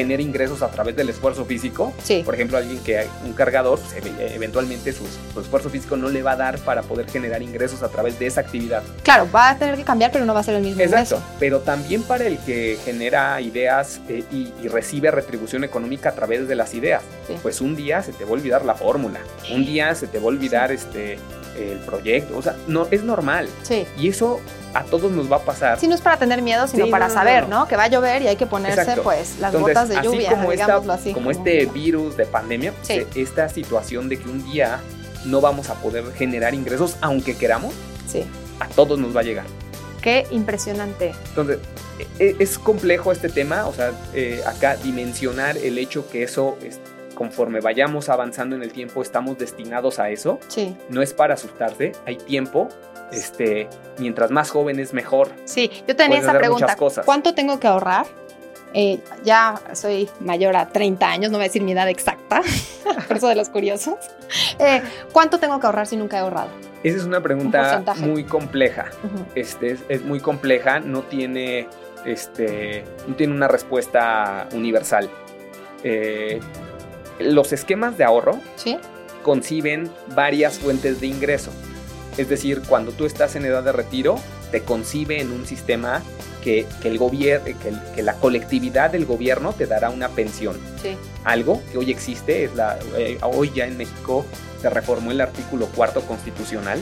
genera 0.01 0.23
ingresos 0.23 0.63
a 0.63 0.71
través 0.71 0.97
del 0.97 1.11
esfuerzo 1.11 1.45
físico. 1.45 1.93
Sí. 2.03 2.23
Por 2.25 2.35
ejemplo, 2.35 2.57
alguien 2.57 2.79
que 2.83 3.07
un 3.25 3.35
cargador, 3.35 3.79
pues, 3.79 4.03
eventualmente 4.19 4.93
su, 4.93 5.05
esfuerzo 5.39 5.69
físico 5.69 5.97
no 5.97 6.09
le 6.09 6.23
va 6.23 6.33
a 6.33 6.37
dar 6.37 6.59
para 6.61 6.83
poder 6.83 7.09
generar 7.11 7.43
ingresos 7.43 7.83
a 7.83 7.89
través 7.89 8.19
de 8.19 8.27
esa 8.27 8.41
actividad. 8.41 8.83
Claro, 9.03 9.29
va 9.31 9.51
a 9.51 9.59
tener 9.59 9.77
que 9.77 9.85
cambiar, 9.85 10.11
pero 10.11 10.25
no 10.25 10.33
va 10.33 10.41
a 10.41 10.43
ser 10.43 10.55
el 10.55 10.63
mismo 10.63 10.83
Exacto. 10.83 11.23
Pero 11.39 11.61
también 11.61 12.03
para 12.03 12.25
el 12.27 12.39
que 12.39 12.79
genera 12.83 13.41
ideas 13.41 14.01
eh, 14.09 14.25
y, 14.31 14.51
recibe 14.69 15.11
retribución 15.11 15.65
económica 15.65 16.11
a 16.11 16.13
través 16.13 16.47
de 16.47 16.55
las 16.55 16.75
ideas. 16.75 17.03
Pues 17.43 17.61
un 17.61 17.77
día 17.77 18.03
se 18.03 18.13
te 18.13 18.25
va 18.25 18.31
a 18.31 18.33
olvidar 18.35 18.65
la 18.65 18.75
fórmula. 18.75 19.21
Un 19.53 19.67
día 19.67 19.95
se 19.95 20.07
te 20.07 20.19
va 20.19 20.25
a 20.25 20.29
olvidar 20.29 20.73
este 20.73 21.19
el 21.59 21.79
proyecto. 21.81 22.39
O 22.39 22.43
sea, 22.43 22.57
no, 22.67 22.87
es 22.91 23.03
normal. 23.03 23.49
Sí. 23.63 23.87
Y 23.99 24.09
eso 24.09 24.41
a 24.75 24.85
todos 24.85 25.11
nos 25.11 25.31
va 25.31 25.37
a 25.37 25.41
pasar. 25.41 25.79
Sí, 25.79 25.89
no 25.89 25.95
es 25.95 26.01
para 26.01 26.17
tener 26.17 26.43
miedo, 26.43 26.67
sino 26.69 26.89
para 26.89 27.11
saber, 27.11 27.49
no, 27.49 27.67
Que 27.67 27.77
va 27.77 27.85
a 27.85 27.89
llover 27.89 28.23
y 28.23 28.29
hay 28.29 28.37
que 28.37 28.47
ponerse 28.47 28.97
pues 29.03 29.39
las 29.39 29.53
botas 29.59 29.89
de 29.89 30.03
lluvia, 30.03 30.31
como 30.31 30.51
digámoslo 30.51 30.93
así. 30.93 31.13
Como, 31.13 31.31
este 31.31 31.67
virus 31.67 32.17
de 32.17 32.27
pandemia, 32.27 32.73
pues, 32.73 33.07
esta 33.15 33.49
situación 33.49 34.09
de 34.09 34.19
que 34.19 34.29
un 34.29 34.45
día 34.45 34.81
no 35.25 35.41
vamos 35.41 35.71
a 35.71 35.75
poder 35.75 36.13
generar 36.13 36.55
ingresos 36.55 36.97
aunque 37.01 37.37
queramos, 37.37 37.75
sí. 38.07 38.25
a 38.59 38.67
todos 38.69 38.99
nos 38.99 39.15
va 39.15 39.21
a 39.21 39.25
llegar. 39.25 39.45
Qué 40.01 40.27
impresionante. 40.31 41.15
Entonces, 41.29 41.59
e, 41.99 42.25
e, 42.25 42.37
es 42.39 42.59
complejo 42.59 43.13
este 43.13 43.29
tema, 43.29 43.67
o 43.67 43.75
sea, 43.75 43.93
eh, 44.15 44.41
acá 44.47 44.77
dimensionar 44.77 45.59
el 45.59 45.77
hecho 45.77 46.09
que 46.09 46.23
eso 46.23 46.57
conforme 47.21 47.61
vayamos 47.61 48.09
avanzando 48.09 48.57
en 48.57 48.63
el 48.63 48.73
tiempo 48.73 49.03
estamos 49.03 49.37
destinados 49.37 49.99
a 49.99 50.09
eso. 50.09 50.41
Sí. 50.49 50.75
No 50.89 51.03
es 51.03 51.13
para 51.13 51.35
asustarse, 51.35 51.93
hay 52.07 52.17
tiempo. 52.17 52.71
Este, 53.13 53.69
mientras 53.99 54.31
más 54.31 54.51
joven 54.51 54.81
es 54.81 54.95
mejor. 54.95 55.29
Sí, 55.45 55.71
yo 55.87 55.95
tenía 55.95 56.21
esa 56.21 56.33
pregunta. 56.33 56.75
¿Cuánto 57.05 57.35
tengo 57.35 57.61
que 57.61 57.67
ahorrar? 57.67 58.07
Eh, 58.73 59.01
ya 59.23 59.61
soy 59.75 60.09
mayor 60.21 60.57
a 60.57 60.69
30 60.71 61.11
años, 61.11 61.31
no 61.31 61.37
voy 61.37 61.45
a 61.45 61.49
decir 61.49 61.61
mi 61.63 61.73
edad 61.73 61.91
exacta, 61.91 62.41
por 63.09 63.19
eso 63.19 63.29
de 63.29 63.35
los 63.35 63.51
curiosos. 63.51 63.97
Eh, 64.59 64.81
¿Cuánto 65.13 65.39
tengo 65.39 65.61
que 65.61 65.67
ahorrar 65.67 65.87
si 65.87 65.99
nunca 65.99 66.17
he 66.17 66.21
ahorrado? 66.21 66.49
Esa 66.83 66.97
es 66.97 67.05
una 67.05 67.21
pregunta 67.21 67.85
muy 67.99 68.25
compleja. 68.25 68.87
este, 69.35 69.77
es, 69.91 70.03
muy 70.03 70.21
compleja, 70.21 70.81
no 70.81 71.03
tiene, 71.03 71.69
este, 72.07 72.83
no 73.07 73.15
tiene 73.15 73.35
una 73.35 73.47
respuesta 73.47 74.49
universal. 74.55 75.11
Eh, 75.85 76.41
los 77.21 77.53
esquemas 77.53 77.97
de 77.99 78.05
ahorro 78.05 78.41
conciben 79.23 79.91
varias 80.15 80.59
fuentes 80.59 81.01
de 81.01 81.07
ingreso. 81.07 81.51
Es 82.17 82.29
decir, 82.29 82.63
cuando 82.69 82.93
tú 82.93 83.07
estás 83.07 83.37
en 83.37 83.45
edad 83.45 83.63
de 83.63 83.73
retiro, 83.73 84.19
te 84.51 84.63
concibe 84.63 85.21
en 85.21 85.31
un 85.31 85.47
sistema 85.47 86.03
que, 86.43 86.67
el 86.85 86.99
gobierno, 86.99 87.47
que, 87.95 88.03
la 88.03 88.15
colectividad 88.15 88.91
del 88.91 89.07
gobierno 89.07 89.53
te 89.53 89.67
dará 89.67 89.91
una 89.91 90.09
pensión. 90.09 90.57
Algo 91.25 91.63
que 91.71 91.79
hoy 91.79 91.91
existe, 91.91 92.45
es 92.45 92.55
la, 92.55 92.79
eh, 92.97 93.19
hoy 93.23 93.53
ya 93.55 93.67
en 93.67 93.77
México 93.77 94.25
se 94.61 94.71
reformó 94.71 95.11
el 95.11 95.21
artículo 95.21 95.67
cuarto 95.67 96.03
constitucional 96.03 96.79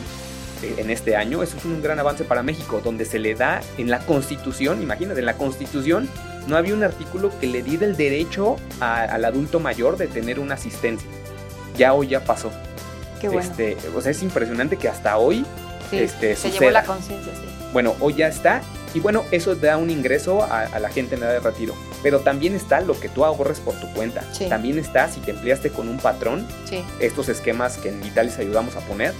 eh, 0.62 0.74
en 0.78 0.90
este 0.90 1.16
año. 1.16 1.42
Eso 1.42 1.56
es 1.56 1.64
un 1.64 1.82
gran 1.82 1.98
avance 1.98 2.24
para 2.24 2.42
México, 2.42 2.80
donde 2.82 3.04
se 3.04 3.18
le 3.18 3.34
da 3.34 3.60
en 3.76 3.90
la 3.90 3.98
constitución, 4.00 4.82
imagínate, 4.82 5.20
en 5.20 5.26
la 5.26 5.36
constitución 5.36 6.08
no 6.48 6.56
había 6.56 6.74
un 6.74 6.82
artículo 6.82 7.30
que 7.38 7.46
le 7.46 7.62
diera 7.62 7.86
el 7.86 7.96
derecho 7.96 8.56
al 8.80 9.24
adulto 9.24 9.60
mayor 9.60 9.96
de 9.98 10.08
tener 10.08 10.40
una 10.40 10.54
asistencia. 10.54 11.08
Ya 11.76 11.92
hoy 11.92 12.08
ya 12.08 12.24
pasó. 12.24 12.50
Qué 13.20 13.28
bueno. 13.28 13.48
Este, 13.48 13.76
o 13.94 14.00
sea, 14.00 14.10
es 14.10 14.22
impresionante 14.22 14.76
que 14.76 14.88
hasta 14.88 15.18
hoy 15.18 15.44
este, 15.92 16.34
se 16.36 16.50
llevó 16.50 16.70
la 16.70 16.84
conciencia, 16.84 17.32
sí. 17.34 17.48
Bueno, 17.72 17.94
hoy 18.00 18.14
ya 18.14 18.28
está. 18.28 18.62
Y 18.94 19.00
bueno, 19.00 19.24
eso 19.30 19.54
da 19.54 19.76
un 19.76 19.90
ingreso 19.90 20.42
a, 20.42 20.78
la 20.78 20.88
gente 20.88 21.16
en 21.16 21.22
edad 21.22 21.32
de 21.32 21.40
retiro. 21.40 21.74
Pero 22.02 22.20
también 22.20 22.54
está 22.54 22.80
lo 22.80 22.98
que 22.98 23.10
tú 23.10 23.24
ahorres 23.26 23.60
por 23.60 23.74
tu 23.74 23.92
cuenta. 23.92 24.22
También 24.48 24.78
está 24.78 25.08
si 25.08 25.20
te 25.20 25.32
empleaste 25.32 25.70
con 25.70 25.88
un 25.88 25.98
patrón. 25.98 26.46
Estos 26.98 27.28
esquemas 27.28 27.76
que 27.76 27.90
en 27.90 28.00
Vitalis 28.00 28.38
ayudamos 28.38 28.76
a 28.76 28.80
poner, 28.80 29.12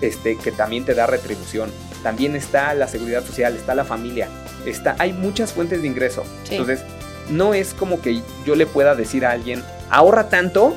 este, 0.00 0.36
que 0.36 0.50
también 0.50 0.84
te 0.84 0.94
da 0.94 1.06
retribución. 1.06 1.70
También 2.02 2.34
está 2.34 2.74
la 2.74 2.88
seguridad 2.88 3.24
social, 3.24 3.54
está 3.54 3.76
la 3.76 3.84
familia 3.84 4.28
está, 4.66 4.96
hay 4.98 5.12
muchas 5.12 5.52
fuentes 5.52 5.82
de 5.82 5.88
ingreso. 5.88 6.24
Entonces, 6.50 6.82
no 7.30 7.54
es 7.54 7.74
como 7.74 8.00
que 8.00 8.22
yo 8.44 8.54
le 8.54 8.66
pueda 8.66 8.94
decir 8.94 9.24
a 9.24 9.30
alguien, 9.30 9.62
ahorra 9.90 10.28
tanto 10.28 10.76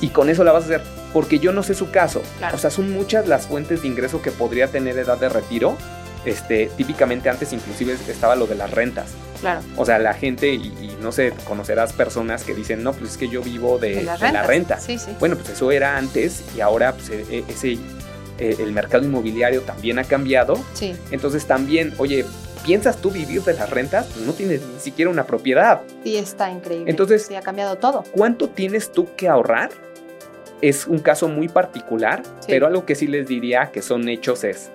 y 0.00 0.08
con 0.08 0.28
eso 0.30 0.44
la 0.44 0.52
vas 0.52 0.64
a 0.64 0.66
hacer. 0.66 0.82
Porque 1.12 1.38
yo 1.38 1.52
no 1.52 1.62
sé 1.62 1.74
su 1.74 1.90
caso. 1.90 2.22
O 2.52 2.58
sea, 2.58 2.70
son 2.70 2.90
muchas 2.90 3.28
las 3.28 3.46
fuentes 3.46 3.82
de 3.82 3.88
ingreso 3.88 4.20
que 4.20 4.32
podría 4.32 4.68
tener 4.68 4.98
edad 4.98 5.18
de 5.18 5.28
retiro. 5.28 5.76
Este, 6.24 6.70
típicamente 6.76 7.28
antes 7.28 7.52
inclusive 7.52 7.96
estaba 8.08 8.34
lo 8.34 8.46
de 8.46 8.56
las 8.56 8.70
rentas. 8.70 9.10
Claro. 9.40 9.60
O 9.76 9.84
sea, 9.84 9.98
la 9.98 10.14
gente, 10.14 10.54
y, 10.54 10.96
no 11.02 11.12
sé, 11.12 11.34
conocerás 11.44 11.92
personas 11.92 12.44
que 12.44 12.54
dicen, 12.54 12.82
no, 12.82 12.94
pues 12.94 13.12
es 13.12 13.16
que 13.18 13.28
yo 13.28 13.42
vivo 13.42 13.78
de, 13.78 14.02
la 14.02 14.42
renta. 14.42 14.80
Sí, 14.80 14.98
sí. 14.98 15.10
Bueno, 15.20 15.36
pues 15.36 15.50
eso 15.50 15.70
era 15.70 15.98
antes 15.98 16.42
y 16.56 16.60
ahora 16.60 16.94
pues, 16.94 17.10
e, 17.10 17.26
e, 17.30 17.44
ese, 17.48 17.78
e, 18.38 18.56
el 18.58 18.72
mercado 18.72 19.04
inmobiliario 19.04 19.60
también 19.60 19.98
ha 19.98 20.04
cambiado. 20.04 20.58
Sí. 20.72 20.96
Entonces 21.10 21.46
también, 21.46 21.94
oye, 21.98 22.24
¿Piensas 22.64 22.96
tú 22.96 23.10
vivir 23.10 23.42
de 23.42 23.52
las 23.52 23.68
rentas? 23.68 24.06
Pues 24.06 24.24
no 24.24 24.32
tienes 24.32 24.62
ni 24.62 24.80
siquiera 24.80 25.10
una 25.10 25.26
propiedad. 25.26 25.82
Sí, 26.02 26.16
está 26.16 26.50
increíble. 26.50 26.90
Entonces, 26.90 27.26
sí, 27.26 27.34
ha 27.34 27.42
cambiado 27.42 27.76
todo. 27.76 28.04
¿Cuánto 28.10 28.48
tienes 28.48 28.90
tú 28.90 29.14
que 29.16 29.28
ahorrar? 29.28 29.70
Es 30.62 30.86
un 30.86 30.98
caso 31.00 31.28
muy 31.28 31.48
particular, 31.48 32.22
pero 32.46 32.66
algo 32.66 32.86
que 32.86 32.94
sí 32.94 33.06
les 33.06 33.28
diría 33.28 33.70
que 33.70 33.82
son 33.82 34.08
hechos 34.08 34.44
es, 34.44 34.70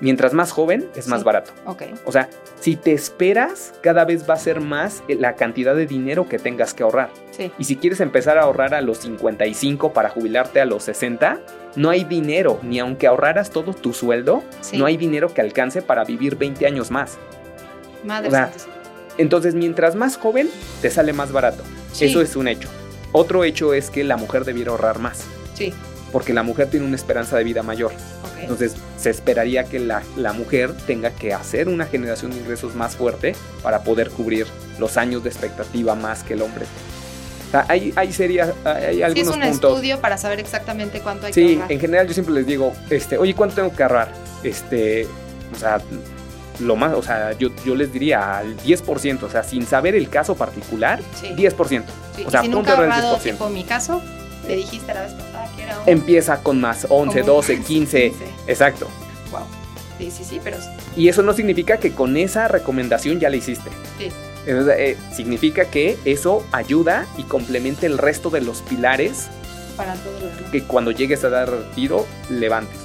mientras 0.00 0.34
más 0.34 0.52
joven 0.52 0.86
es 0.94 1.08
más 1.08 1.24
barato. 1.24 1.52
Okay. 1.64 1.94
O 2.04 2.12
sea, 2.12 2.28
si 2.60 2.76
te 2.76 2.92
esperas, 2.92 3.72
cada 3.80 4.04
vez 4.04 4.28
va 4.28 4.34
a 4.34 4.38
ser 4.38 4.60
más 4.60 5.02
la 5.08 5.34
cantidad 5.34 5.74
de 5.74 5.86
dinero 5.86 6.28
que 6.28 6.38
tengas 6.38 6.74
que 6.74 6.82
ahorrar. 6.82 7.08
Sí. 7.36 7.52
Y 7.58 7.64
si 7.64 7.76
quieres 7.76 8.00
empezar 8.00 8.38
a 8.38 8.42
ahorrar 8.42 8.74
a 8.74 8.80
los 8.80 8.98
55 8.98 9.92
para 9.92 10.08
jubilarte 10.08 10.60
a 10.60 10.64
los 10.64 10.84
60, 10.84 11.40
no 11.76 11.90
hay 11.90 12.04
dinero, 12.04 12.58
ni 12.62 12.78
aunque 12.78 13.06
ahorraras 13.06 13.50
todo 13.50 13.74
tu 13.74 13.92
sueldo, 13.92 14.42
no 14.72 14.86
hay 14.86 14.96
dinero 14.96 15.32
que 15.32 15.40
alcance 15.40 15.82
para 15.82 16.04
vivir 16.04 16.36
20 16.36 16.66
años 16.66 16.90
más. 16.90 17.18
Madre 18.04 18.30
entonces, 19.18 19.54
mientras 19.54 19.94
más 19.94 20.16
joven, 20.16 20.50
te 20.82 20.90
sale 20.90 21.12
más 21.12 21.32
barato. 21.32 21.62
Eso 21.98 22.20
es 22.20 22.36
un 22.36 22.48
hecho. 22.48 22.68
Otro 23.12 23.44
hecho 23.44 23.72
es 23.72 23.90
que 23.90 24.04
la 24.04 24.16
mujer 24.16 24.44
debiera 24.44 24.72
ahorrar 24.72 24.98
más. 24.98 25.24
Sí. 25.54 25.72
Porque 26.12 26.34
la 26.34 26.42
mujer 26.42 26.68
tiene 26.68 26.86
una 26.86 26.96
esperanza 26.96 27.36
de 27.36 27.44
vida 27.44 27.62
mayor. 27.62 27.92
Entonces, 28.40 28.74
se 28.98 29.10
esperaría 29.10 29.64
que 29.64 29.78
la, 29.78 30.02
la, 30.16 30.32
mujer 30.32 30.72
tenga 30.86 31.10
que 31.10 31.32
hacer 31.32 31.68
una 31.68 31.86
generación 31.86 32.30
de 32.30 32.38
ingresos 32.38 32.74
más 32.74 32.94
fuerte 32.94 33.34
para 33.62 33.82
poder 33.82 34.10
cubrir 34.10 34.46
los 34.78 34.98
años 34.98 35.24
de 35.24 35.30
expectativa 35.30 35.94
más 35.94 36.22
que 36.22 36.34
el 36.34 36.42
hombre 36.42 36.66
hay, 37.68 37.92
hay, 37.96 38.12
sería, 38.12 38.52
hay 38.64 39.02
algunos 39.02 39.14
sí, 39.14 39.20
es 39.20 39.36
un 39.36 39.42
estudio 39.42 40.00
para 40.00 40.16
saber 40.16 40.40
exactamente 40.40 41.00
cuánto 41.00 41.26
hay 41.26 41.32
que 41.32 41.40
ahorrar. 41.40 41.68
Sí, 41.68 41.74
en 41.74 41.80
general 41.80 42.06
yo 42.06 42.14
siempre 42.14 42.34
les 42.34 42.46
digo, 42.46 42.72
este, 42.90 43.18
oye, 43.18 43.34
¿cuánto 43.34 43.56
tengo 43.56 43.74
que 43.74 43.82
ahorrar? 43.82 44.12
Este, 44.42 45.06
o 45.54 45.58
sea, 45.58 45.80
lo 46.60 46.76
más, 46.76 46.94
o 46.94 47.02
sea, 47.02 47.32
yo, 47.32 47.50
yo 47.64 47.74
les 47.74 47.92
diría 47.92 48.38
al 48.38 48.56
10%, 48.58 49.22
o 49.22 49.30
sea, 49.30 49.42
sin 49.42 49.66
saber 49.66 49.94
el 49.94 50.08
caso 50.08 50.34
particular, 50.34 51.00
10%. 51.22 51.84
o 52.26 52.30
sea, 52.30 52.42
si 52.42 52.48
nunca 52.48 52.72
ahorrado, 52.72 53.16
tipo 53.18 53.48
mi 53.48 53.64
caso, 53.64 54.02
le 54.46 54.56
dijiste 54.56 54.92
la 54.94 55.02
vez 55.02 55.12
pasada 55.12 55.50
que 55.56 55.62
era 55.62 55.78
un... 55.78 55.88
Empieza 55.88 56.42
con 56.42 56.60
más 56.60 56.86
11, 56.88 57.22
12, 57.22 57.60
15, 57.62 58.12
exacto. 58.46 58.88
Wow. 59.30 59.42
Sí, 59.98 60.10
sí, 60.10 60.24
sí, 60.24 60.40
pero... 60.42 60.56
Y 60.96 61.08
eso 61.08 61.22
no 61.22 61.32
significa 61.32 61.78
que 61.78 61.92
con 61.92 62.16
esa 62.16 62.48
recomendación 62.48 63.20
ya 63.20 63.28
la 63.28 63.36
hiciste. 63.36 63.70
Sí. 63.98 64.10
Eh, 64.46 64.96
significa 65.12 65.64
que 65.66 65.98
eso 66.04 66.46
ayuda 66.52 67.06
y 67.18 67.24
complementa 67.24 67.86
el 67.86 67.98
resto 67.98 68.30
de 68.30 68.40
los 68.40 68.62
pilares 68.62 69.26
para 69.76 69.94
todo 69.94 70.20
lo 70.20 70.50
que 70.50 70.62
cuando 70.62 70.90
llegues 70.90 71.24
a 71.24 71.28
dar 71.28 71.50
tiro 71.74 72.06
levantes. 72.30 72.78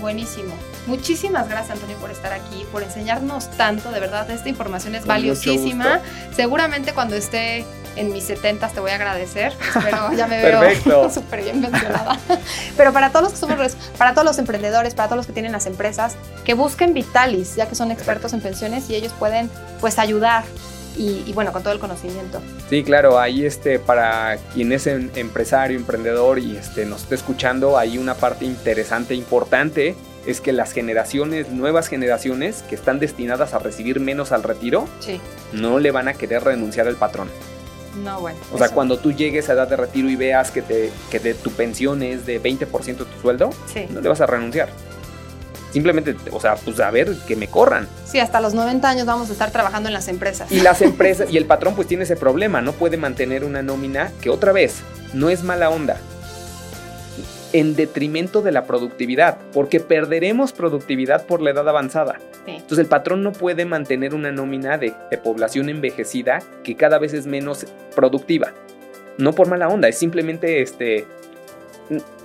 Buenísimo. 0.00 0.54
Muchísimas 0.86 1.48
gracias 1.48 1.72
Antonio 1.72 1.96
por 1.98 2.10
estar 2.10 2.32
aquí, 2.32 2.64
por 2.72 2.82
enseñarnos 2.82 3.50
tanto, 3.56 3.90
de 3.90 4.00
verdad, 4.00 4.30
esta 4.30 4.48
información 4.48 4.94
es 4.94 5.04
valiosísima. 5.04 6.00
Seguramente 6.34 6.92
cuando 6.94 7.16
esté 7.16 7.66
en 7.96 8.12
mis 8.12 8.24
70 8.24 8.68
te 8.68 8.80
voy 8.80 8.92
a 8.92 8.94
agradecer, 8.94 9.52
pero 9.82 10.12
ya 10.14 10.26
me 10.26 10.40
veo 10.40 11.10
súper 11.10 11.42
bien 11.42 11.60
mencionada. 11.60 12.18
pero 12.76 12.92
para 12.92 13.10
todos 13.10 13.24
los 13.24 13.32
que 13.32 13.38
somos, 13.38 13.76
para 13.98 14.14
todos 14.14 14.24
los 14.24 14.38
emprendedores, 14.38 14.94
para 14.94 15.08
todos 15.08 15.18
los 15.18 15.26
que 15.26 15.32
tienen 15.32 15.52
las 15.52 15.66
empresas, 15.66 16.16
que 16.44 16.54
busquen 16.54 16.94
Vitalis, 16.94 17.56
ya 17.56 17.66
que 17.66 17.74
son 17.74 17.90
expertos 17.90 18.32
en 18.32 18.40
pensiones 18.40 18.88
y 18.88 18.94
ellos 18.94 19.12
pueden 19.18 19.50
pues 19.80 19.98
ayudar 19.98 20.44
y, 20.98 21.32
bueno, 21.32 21.52
con 21.52 21.62
todo 21.62 21.72
el 21.72 21.78
conocimiento. 21.78 22.40
Sí, 22.68 22.82
claro, 22.82 23.18
ahí 23.18 23.44
este, 23.44 23.78
para 23.78 24.36
quien 24.52 24.72
es 24.72 24.86
empresario, 24.86 25.78
emprendedor 25.78 26.38
y 26.38 26.56
este, 26.56 26.84
nos 26.84 27.02
está 27.02 27.14
escuchando, 27.14 27.78
hay 27.78 27.98
una 27.98 28.14
parte 28.14 28.44
interesante, 28.44 29.14
importante, 29.14 29.94
es 30.26 30.40
que 30.40 30.52
las 30.52 30.72
generaciones, 30.72 31.50
nuevas 31.50 31.88
generaciones 31.88 32.62
que 32.68 32.74
están 32.74 32.98
destinadas 32.98 33.54
a 33.54 33.58
recibir 33.58 34.00
menos 34.00 34.32
al 34.32 34.42
retiro, 34.42 34.86
no 35.52 35.78
le 35.78 35.90
van 35.90 36.08
a 36.08 36.14
querer 36.14 36.44
renunciar 36.44 36.88
al 36.88 36.96
patrón. 36.96 37.28
No, 38.04 38.20
bueno. 38.20 38.38
O 38.52 38.58
sea, 38.58 38.68
cuando 38.68 38.98
tú 38.98 39.12
llegues 39.12 39.48
a 39.48 39.54
edad 39.54 39.68
de 39.68 39.76
retiro 39.76 40.08
y 40.08 40.16
veas 40.16 40.50
que, 40.50 40.62
te, 40.62 40.90
que 41.10 41.18
de 41.18 41.34
tu 41.34 41.50
pensión 41.50 42.02
es 42.02 42.26
de 42.26 42.42
20% 42.42 42.84
de 42.84 43.04
tu 43.04 43.20
sueldo, 43.20 43.50
no 43.90 44.00
le 44.00 44.08
vas 44.08 44.20
a 44.20 44.26
renunciar. 44.26 44.68
Simplemente, 45.72 46.16
o 46.32 46.40
sea, 46.40 46.56
pues 46.56 46.80
a 46.80 46.90
ver, 46.90 47.14
que 47.26 47.36
me 47.36 47.48
corran. 47.48 47.86
Sí, 48.06 48.18
hasta 48.18 48.40
los 48.40 48.54
90 48.54 48.88
años 48.88 49.06
vamos 49.06 49.28
a 49.28 49.32
estar 49.32 49.50
trabajando 49.50 49.88
en 49.88 49.92
las 49.92 50.08
empresas. 50.08 50.50
Y 50.50 50.60
las 50.60 50.82
empresas, 50.82 51.30
y 51.30 51.36
el 51.36 51.44
patrón 51.44 51.74
pues 51.74 51.86
tiene 51.86 52.04
ese 52.04 52.16
problema, 52.16 52.62
no 52.62 52.72
puede 52.72 52.96
mantener 52.96 53.44
una 53.44 53.62
nómina 53.62 54.10
que 54.20 54.30
otra 54.30 54.52
vez 54.52 54.82
no 55.12 55.28
es 55.28 55.42
mala 55.42 55.70
onda, 55.70 55.98
en 57.52 57.76
detrimento 57.76 58.42
de 58.42 58.52
la 58.52 58.64
productividad, 58.64 59.38
porque 59.52 59.80
perderemos 59.80 60.52
productividad 60.52 61.26
por 61.26 61.42
la 61.42 61.50
edad 61.50 61.68
avanzada. 61.68 62.18
Sí. 62.44 62.52
Entonces 62.52 62.78
el 62.78 62.86
patrón 62.86 63.22
no 63.22 63.32
puede 63.32 63.64
mantener 63.64 64.14
una 64.14 64.32
nómina 64.32 64.78
de, 64.78 64.94
de 65.10 65.18
población 65.18 65.68
envejecida 65.68 66.40
que 66.62 66.76
cada 66.76 66.98
vez 66.98 67.14
es 67.14 67.26
menos 67.26 67.66
productiva. 67.94 68.52
No 69.18 69.32
por 69.32 69.48
mala 69.48 69.68
onda, 69.68 69.88
es 69.88 69.98
simplemente 69.98 70.62
este... 70.62 71.06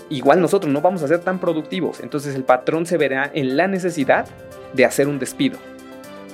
Igual 0.10 0.42
nosotros 0.42 0.72
no 0.72 0.82
vamos 0.82 1.02
a 1.04 1.08
ser 1.08 1.20
tan 1.20 1.40
productivos, 1.40 2.00
entonces 2.00 2.36
el 2.36 2.44
patrón 2.44 2.86
se 2.86 2.98
verá 2.98 3.32
en 3.34 3.58
la 3.58 3.68
necesidad 3.68 4.28
de 4.74 4.86
hacer 4.86 5.08
un 5.08 5.20
despido. 5.20 5.58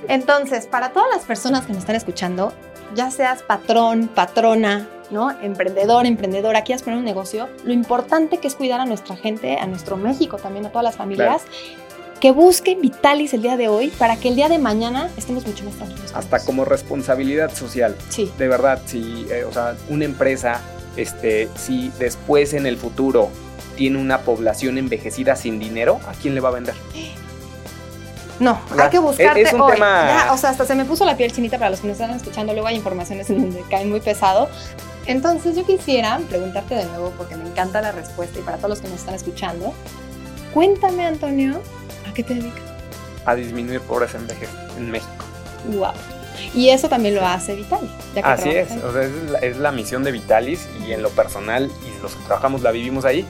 Entonces, 0.08 0.66
para 0.66 0.92
todas 0.92 1.10
las 1.14 1.26
personas 1.26 1.66
que 1.66 1.74
nos 1.74 1.80
están 1.80 1.96
escuchando, 1.96 2.54
ya 2.96 3.12
seas 3.12 3.44
patrón, 3.44 4.08
patrona, 4.08 4.88
¿no? 5.12 5.32
Emprendedor, 5.42 6.06
emprendedora, 6.06 6.64
quieras 6.64 6.84
poner 6.84 7.00
un 7.00 7.06
negocio, 7.06 7.50
lo 7.64 7.74
importante 7.74 8.38
que 8.38 8.48
es 8.48 8.56
cuidar 8.56 8.80
a 8.80 8.86
nuestra 8.86 9.16
gente, 9.16 9.58
a 9.58 9.68
nuestro 9.68 9.98
México 9.98 10.38
también, 10.38 10.66
a 10.66 10.70
todas 10.70 10.84
las 10.84 10.96
familias, 10.96 11.44
que 12.20 12.32
busquen 12.32 12.82
Vitalis 12.82 13.34
el 13.34 13.42
día 13.42 13.56
de 13.56 13.70
hoy 13.70 13.90
para 13.90 14.18
que 14.18 14.28
el 14.28 14.36
día 14.36 14.50
de 14.50 14.60
mañana 14.60 15.10
estemos 15.16 15.46
mucho 15.48 15.64
más 15.64 15.76
tranquilos. 15.76 16.12
Hasta 16.14 16.44
como 16.44 16.66
responsabilidad 16.66 17.54
social. 17.54 17.96
Sí. 18.10 18.32
De 18.38 18.48
verdad, 18.48 18.82
si, 18.86 19.26
eh, 19.30 19.46
o 19.46 19.54
sea, 19.54 19.76
una 19.88 20.06
empresa, 20.06 20.60
este, 20.98 21.48
si 21.56 21.92
después 21.98 22.54
en 22.54 22.66
el 22.66 22.78
futuro 22.78 23.30
tiene 23.80 23.98
una 23.98 24.20
población 24.24 24.78
envejecida 24.78 25.38
sin 25.38 25.58
dinero, 25.58 26.02
¿a 26.06 26.12
quién 26.12 26.36
le 26.36 26.42
va 26.42 26.50
a 26.50 26.52
vender? 26.52 26.76
No, 28.42 28.60
hay 28.78 28.90
que 28.90 29.00
buscarte 29.00 29.42
es- 29.42 29.48
es 29.48 29.54
un 29.54 29.62
hoy. 29.62 29.72
tema- 29.74 30.06
Ya, 30.26 30.34
o 30.34 30.38
sea, 30.38 30.50
hasta 30.50 30.66
se 30.66 30.76
me 30.76 30.84
puso 30.84 31.06
la 31.06 31.16
piel 31.16 31.32
chinita 31.32 31.58
para 31.58 31.72
los 31.72 31.80
que 31.80 31.88
nos 31.88 31.98
están 32.00 32.14
escuchando. 32.16 32.52
Luego 32.52 32.68
hay 32.68 32.76
informaciones 32.76 33.30
en 33.30 33.42
donde 33.42 33.62
caen 33.70 33.90
muy 33.90 34.02
pesado. 34.02 34.50
Entonces 35.06 35.56
yo 35.56 35.66
quisiera 35.66 36.20
preguntarte 36.30 36.76
de 36.76 36.86
nuevo, 36.88 37.14
porque 37.18 37.38
me 37.38 37.50
encanta 37.50 37.82
la 37.82 37.94
respuesta 37.94 38.38
y 38.38 38.42
para 38.42 38.58
todos 38.58 38.70
los 38.72 38.80
que 38.82 38.90
nos 38.90 39.00
están 39.00 39.16
escuchando. 39.16 39.74
Cuéntame, 40.54 41.06
Antonio, 41.06 41.62
¿a 42.10 42.14
qué 42.14 42.22
te 42.24 42.34
dedicas? 42.36 42.62
A 43.26 43.34
disminuir 43.36 43.80
pobreza 43.80 44.18
en, 44.18 44.28
en 44.78 44.92
México. 44.92 45.24
Wow. 45.72 45.92
Y 46.54 46.70
eso 46.70 46.90
también 46.90 47.16
lo 47.16 47.26
hace 47.26 47.56
Vitali. 47.56 47.90
ya 48.14 48.22
que 48.24 48.30
Así 48.30 48.50
es, 48.50 48.72
o 48.84 48.92
sea, 48.94 49.04
es 49.04 49.12
la, 49.32 49.40
es 49.40 49.58
la 49.58 49.72
misión 49.72 50.04
de 50.04 50.12
Vitalis 50.12 50.68
y 50.86 50.92
en 50.92 51.02
lo 51.02 51.10
personal 51.10 51.70
y 51.86 52.02
los 52.02 52.14
que 52.16 52.24
trabajamos 52.26 52.62
la 52.62 52.72
vivimos 52.72 53.06
ahí. 53.06 53.26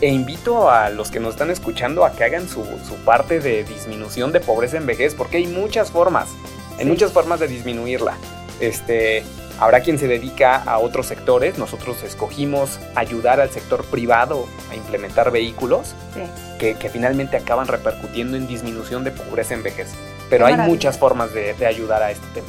E 0.00 0.08
invito 0.08 0.70
a 0.70 0.90
los 0.90 1.10
que 1.10 1.20
nos 1.20 1.34
están 1.34 1.50
escuchando 1.50 2.04
a 2.04 2.12
que 2.12 2.24
hagan 2.24 2.48
su, 2.48 2.64
su 2.86 2.96
parte 3.04 3.40
de 3.40 3.64
disminución 3.64 4.32
de 4.32 4.40
pobreza 4.40 4.76
en 4.76 4.86
vejez, 4.86 5.14
porque 5.14 5.38
hay 5.38 5.46
muchas 5.46 5.90
formas, 5.90 6.28
hay 6.72 6.84
Sí. 6.84 6.90
muchas 6.90 7.12
formas 7.12 7.40
de 7.40 7.46
disminuirla. 7.48 8.14
Este, 8.60 9.22
habrá 9.60 9.80
quien 9.80 9.98
se 9.98 10.08
dedica 10.08 10.56
a 10.56 10.78
otros 10.78 11.06
sectores, 11.06 11.58
nosotros 11.58 12.02
escogimos 12.02 12.80
ayudar 12.96 13.40
al 13.40 13.50
sector 13.50 13.84
privado 13.84 14.46
a 14.70 14.74
implementar 14.76 15.30
vehículos 15.30 15.94
Sí. 16.12 16.20
que, 16.58 16.74
que 16.74 16.88
finalmente 16.90 17.36
acaban 17.36 17.68
repercutiendo 17.68 18.36
en 18.36 18.46
disminución 18.46 19.04
de 19.04 19.12
pobreza 19.12 19.54
en 19.54 19.62
vejez. 19.62 19.88
Pero 20.28 20.44
Qué 20.46 20.50
hay 20.52 20.56
maravilla. 20.56 20.74
muchas 20.74 20.98
formas 20.98 21.32
de, 21.32 21.54
de 21.54 21.66
ayudar 21.66 22.02
a 22.02 22.10
este 22.10 22.26
tema. 22.34 22.46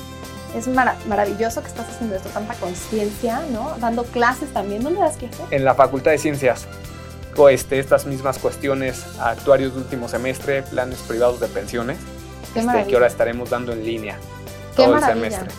Es 0.58 0.68
mara- 0.68 0.98
maravilloso 1.08 1.62
que 1.62 1.68
estás 1.68 1.88
haciendo 1.90 2.16
esto, 2.16 2.30
tanta 2.30 2.54
conciencia, 2.56 3.42
¿no? 3.52 3.76
Dando 3.80 4.04
clases 4.06 4.52
también. 4.54 4.84
¿Dónde 4.84 5.02
das 5.02 5.18
clases? 5.18 5.42
en 5.52 5.64
la 5.66 5.76
Facultad 5.76 6.12
de 6.12 6.18
Ciencias. 6.18 6.66
Este, 7.50 7.80
estas 7.80 8.06
mismas 8.06 8.40
cuestiones 8.40 9.04
a 9.20 9.30
actuarios 9.30 9.74
de 9.74 9.82
último 9.82 10.08
semestre, 10.08 10.64
planes 10.64 11.00
privados 11.00 11.40
de 11.40 11.48
pensiones, 11.48 11.98
este, 12.56 12.86
que 12.88 12.96
ahora 12.96 13.08
estaremos 13.08 13.50
dando 13.50 13.74
en 13.74 13.84
línea 13.86 14.18
Qué 14.76 14.84
todo 14.84 14.96
el 14.96 15.02
maravilla. 15.02 15.30
semestre. 15.30 15.56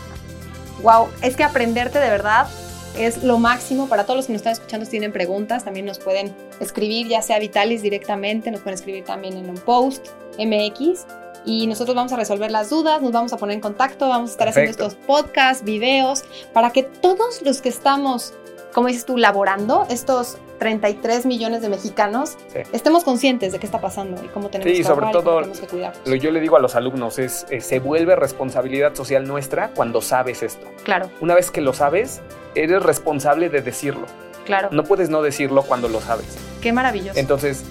Wow, 0.82 1.08
es 1.22 1.36
que 1.36 1.44
aprenderte 1.44 1.98
de 1.98 2.08
verdad 2.08 2.48
es 2.96 3.22
lo 3.22 3.38
máximo. 3.38 3.88
Para 3.88 4.04
todos 4.04 4.16
los 4.16 4.26
que 4.26 4.32
nos 4.32 4.40
están 4.40 4.54
escuchando, 4.54 4.86
si 4.86 4.92
tienen 4.92 5.12
preguntas, 5.12 5.64
también 5.64 5.86
nos 5.86 5.98
pueden 5.98 6.34
escribir, 6.60 7.08
ya 7.08 7.22
sea 7.22 7.38
Vitalis 7.38 7.82
directamente, 7.82 8.50
nos 8.50 8.60
pueden 8.60 8.78
escribir 8.78 9.04
también 9.04 9.36
en 9.36 9.48
un 9.48 9.56
post 9.56 10.06
MX. 10.38 11.06
Y 11.44 11.66
nosotros 11.66 11.94
vamos 11.94 12.12
a 12.12 12.16
resolver 12.16 12.50
las 12.50 12.70
dudas, 12.70 13.00
nos 13.02 13.12
vamos 13.12 13.32
a 13.32 13.36
poner 13.36 13.54
en 13.54 13.60
contacto, 13.60 14.08
vamos 14.08 14.30
a 14.30 14.32
estar 14.32 14.46
Perfecto. 14.48 14.70
haciendo 14.70 14.88
estos 14.88 15.06
podcasts, 15.06 15.62
videos, 15.62 16.24
para 16.52 16.70
que 16.70 16.82
todos 16.82 17.42
los 17.42 17.60
que 17.60 17.68
estamos, 17.68 18.32
como 18.74 18.88
dices 18.88 19.04
tú, 19.04 19.16
laborando, 19.16 19.86
estos 19.88 20.38
33 20.58 21.26
millones 21.26 21.62
de 21.62 21.68
mexicanos, 21.68 22.36
Sí. 22.52 22.60
estemos 22.72 23.04
conscientes 23.04 23.52
de 23.52 23.58
qué 23.58 23.66
está 23.66 23.80
pasando 23.80 24.22
y 24.24 24.28
cómo 24.28 24.48
tenemos 24.48 24.72
Sí, 24.72 24.82
que 24.82 24.88
sobre 24.88 25.06
y 25.08 25.12
cómo 25.12 25.22
todo 25.24 25.36
tenemos 25.40 25.60
que 25.60 25.66
cuidarnos. 25.66 26.06
Lo 26.06 26.14
yo 26.14 26.30
le 26.30 26.40
digo 26.40 26.56
a 26.56 26.60
los 26.60 26.74
alumnos 26.74 27.18
es, 27.18 27.46
eh, 27.50 27.60
se 27.60 27.78
vuelve 27.78 28.16
responsabilidad 28.16 28.94
social 28.94 29.26
nuestra 29.26 29.70
cuando 29.74 30.00
sabes 30.00 30.42
esto. 30.42 30.66
Claro, 30.84 31.10
Una 31.20 31.34
vez 31.34 31.50
que 31.50 31.60
lo 31.60 31.72
sabes, 31.72 32.20
eres 32.54 32.82
responsable 32.82 33.48
de 33.48 33.60
decirlo. 33.62 34.06
claro. 34.44 34.68
No 34.70 34.84
puedes 34.84 35.10
no 35.10 35.22
decirlo 35.22 35.62
cuando 35.62 35.88
lo 35.88 36.00
sabes. 36.00 36.26
Qué 36.60 36.72
maravilloso. 36.72 37.18
Entonces, 37.18 37.64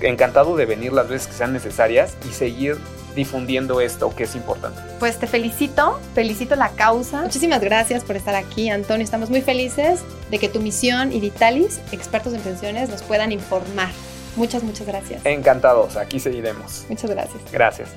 encantado 0.00 0.56
de 0.56 0.66
venir 0.66 0.92
las 0.92 1.08
veces 1.08 1.28
que 1.28 1.34
sean 1.34 1.52
necesarias 1.52 2.16
y 2.28 2.32
seguir 2.32 2.78
difundiendo 3.14 3.80
esto 3.80 4.14
que 4.14 4.24
es 4.24 4.34
importante. 4.34 4.80
Pues 4.98 5.18
te 5.18 5.26
felicito, 5.26 6.00
felicito 6.14 6.56
la 6.56 6.70
causa. 6.70 7.22
Muchísimas 7.22 7.60
gracias 7.60 8.04
por 8.04 8.16
estar 8.16 8.34
aquí, 8.34 8.70
Antonio. 8.70 9.04
Estamos 9.04 9.30
muy 9.30 9.40
felices 9.40 10.00
de 10.30 10.38
que 10.38 10.48
tu 10.48 10.60
misión 10.60 11.12
y 11.12 11.20
Vitalis, 11.20 11.80
expertos 11.92 12.34
en 12.34 12.40
pensiones, 12.40 12.88
nos 12.88 13.02
puedan 13.02 13.32
informar. 13.32 13.90
Muchas, 14.36 14.62
muchas 14.64 14.86
gracias. 14.86 15.24
Encantados, 15.24 15.96
aquí 15.96 16.18
seguiremos. 16.18 16.86
Muchas 16.88 17.10
gracias. 17.10 17.40
Gracias. 17.52 17.88